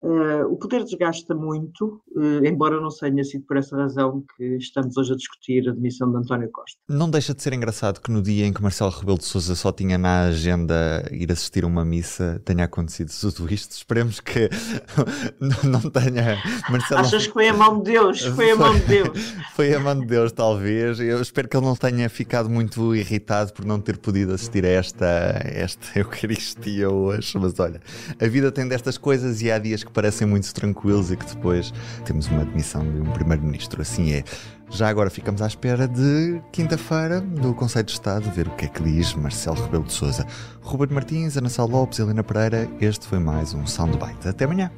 Uh, 0.04 0.46
o 0.52 0.58
poder 0.58 0.84
desgasta 0.84 1.34
muito, 1.34 2.02
uh, 2.16 2.46
embora 2.46 2.80
não 2.80 2.90
tenha 2.90 3.24
sido 3.24 3.44
por 3.46 3.58
essa 3.58 3.76
razão 3.76 4.24
que 4.38 4.58
estamos 4.58 4.96
hoje 4.98 5.14
a 5.14 5.16
discutir 5.16 5.68
a 5.68 5.74
demissão 5.74 6.12
de 6.12 6.18
António 6.18 6.50
Costa. 6.52 6.78
Não 6.88 7.10
deixa 7.10 7.34
de 7.34 7.42
ser 7.42 7.54
engraçado 7.54 8.00
que 8.00 8.12
no 8.12 8.22
dia 8.22 8.46
em 8.46 8.54
que 8.54 8.62
Marcelo 8.62 8.92
Rebelo 8.92 9.18
de 9.18 9.26
Sousa 9.26 9.56
só 9.56 9.72
tinha 9.72 9.98
na 9.98 10.26
agenda 10.26 11.04
ir 11.12 11.32
assistir 11.32 11.64
a 11.64 11.68
uma 11.68 11.84
missa 11.84 12.42
tenha 12.46 12.66
acontecido 12.66 13.12
tudo 13.20 13.52
isto. 13.52 13.72
Esperemos 13.72 14.20
que 14.20 14.50
não, 15.64 15.82
tenha. 15.82 16.38
Marcelo... 16.70 17.02
Achas 17.02 17.28
que 17.28 17.34
foi 17.34 17.48
a 17.48 17.54
mão 17.54 17.82
de 17.82 17.92
Deus? 17.92 18.22
Foi 18.22 18.52
a 18.52 18.56
mão 18.56 18.74
de 18.74 18.86
Deus. 18.86 19.20
foi 19.56 19.74
a 19.74 19.80
mão 19.80 20.00
de 20.00 20.06
Deus, 20.06 20.32
talvez. 20.32 21.00
Eu 21.00 21.22
espero 21.22 21.48
que 21.48 21.58
ele 21.58 21.66
não 21.66 21.76
tenha 21.76 22.10
ficado 22.10 22.50
muito 22.50 22.96
irritado 22.96 23.54
por 23.54 23.66
não 23.66 23.80
ter 23.80 23.98
podido 23.98 24.34
assistir 24.34 24.66
a 24.66 24.70
esta, 24.70 25.06
esta 25.44 25.88
Eucaristia 25.98 26.90
hoje. 26.90 27.38
Mas 27.40 27.60
olha, 27.60 27.82
a 28.20 28.28
vida 28.28 28.52
tem 28.52 28.68
destas 28.68 28.98
coisas 28.98 29.42
e 29.42 29.50
há 29.50 29.58
dias 29.58 29.84
que 29.86 29.92
parecem 29.92 30.28
muito 30.28 30.54
tranquilos 30.54 31.12
e 31.12 31.16
que 31.18 31.26
depois 31.26 31.74
temos 32.04 32.28
uma 32.28 32.42
admissão 32.42 32.82
de 32.84 33.02
um 33.02 33.12
primeiro-ministro. 33.12 33.82
Assim 33.82 34.12
é. 34.14 34.24
Já 34.70 34.90
agora 34.90 35.10
ficamos 35.10 35.42
à 35.42 35.48
espera 35.48 35.88
de 35.88 36.42
quinta-feira 36.52 37.22
do 37.22 37.54
Conselho 37.54 37.86
de 37.86 37.92
Estado, 37.94 38.30
ver 38.32 38.48
o 38.48 38.52
que 38.52 38.66
é 38.66 38.68
que 38.68 38.82
diz 38.82 39.14
Marcelo 39.14 39.62
Rebelo 39.64 39.84
de 39.84 39.94
Sousa. 39.94 40.26
Ruben 40.62 40.90
Martins, 40.92 41.38
Ana 41.38 41.50
Sá 41.50 41.64
Lopes, 41.64 42.00
Helena 42.00 42.24
Pereira, 42.24 42.68
este 42.82 43.06
foi 43.06 43.20
mais 43.20 43.54
um 43.54 43.66
Soundbite. 43.68 44.28
Até 44.28 44.46
amanhã. 44.46 44.72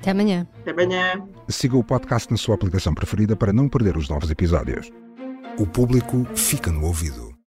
Até 0.00 0.12
amanhã. 0.12 0.46
Até 0.60 0.70
amanhã. 0.70 1.22
Siga 1.48 1.76
o 1.76 1.84
podcast 1.84 2.30
na 2.30 2.36
sua 2.36 2.54
aplicação 2.54 2.94
preferida 2.94 3.36
para 3.36 3.52
não 3.52 3.68
perder 3.68 3.96
os 3.96 4.08
novos 4.08 4.30
episódios. 4.30 4.90
O 5.58 5.66
público 5.66 6.24
fica 6.34 6.70
no 6.70 6.86
ouvido. 6.86 7.31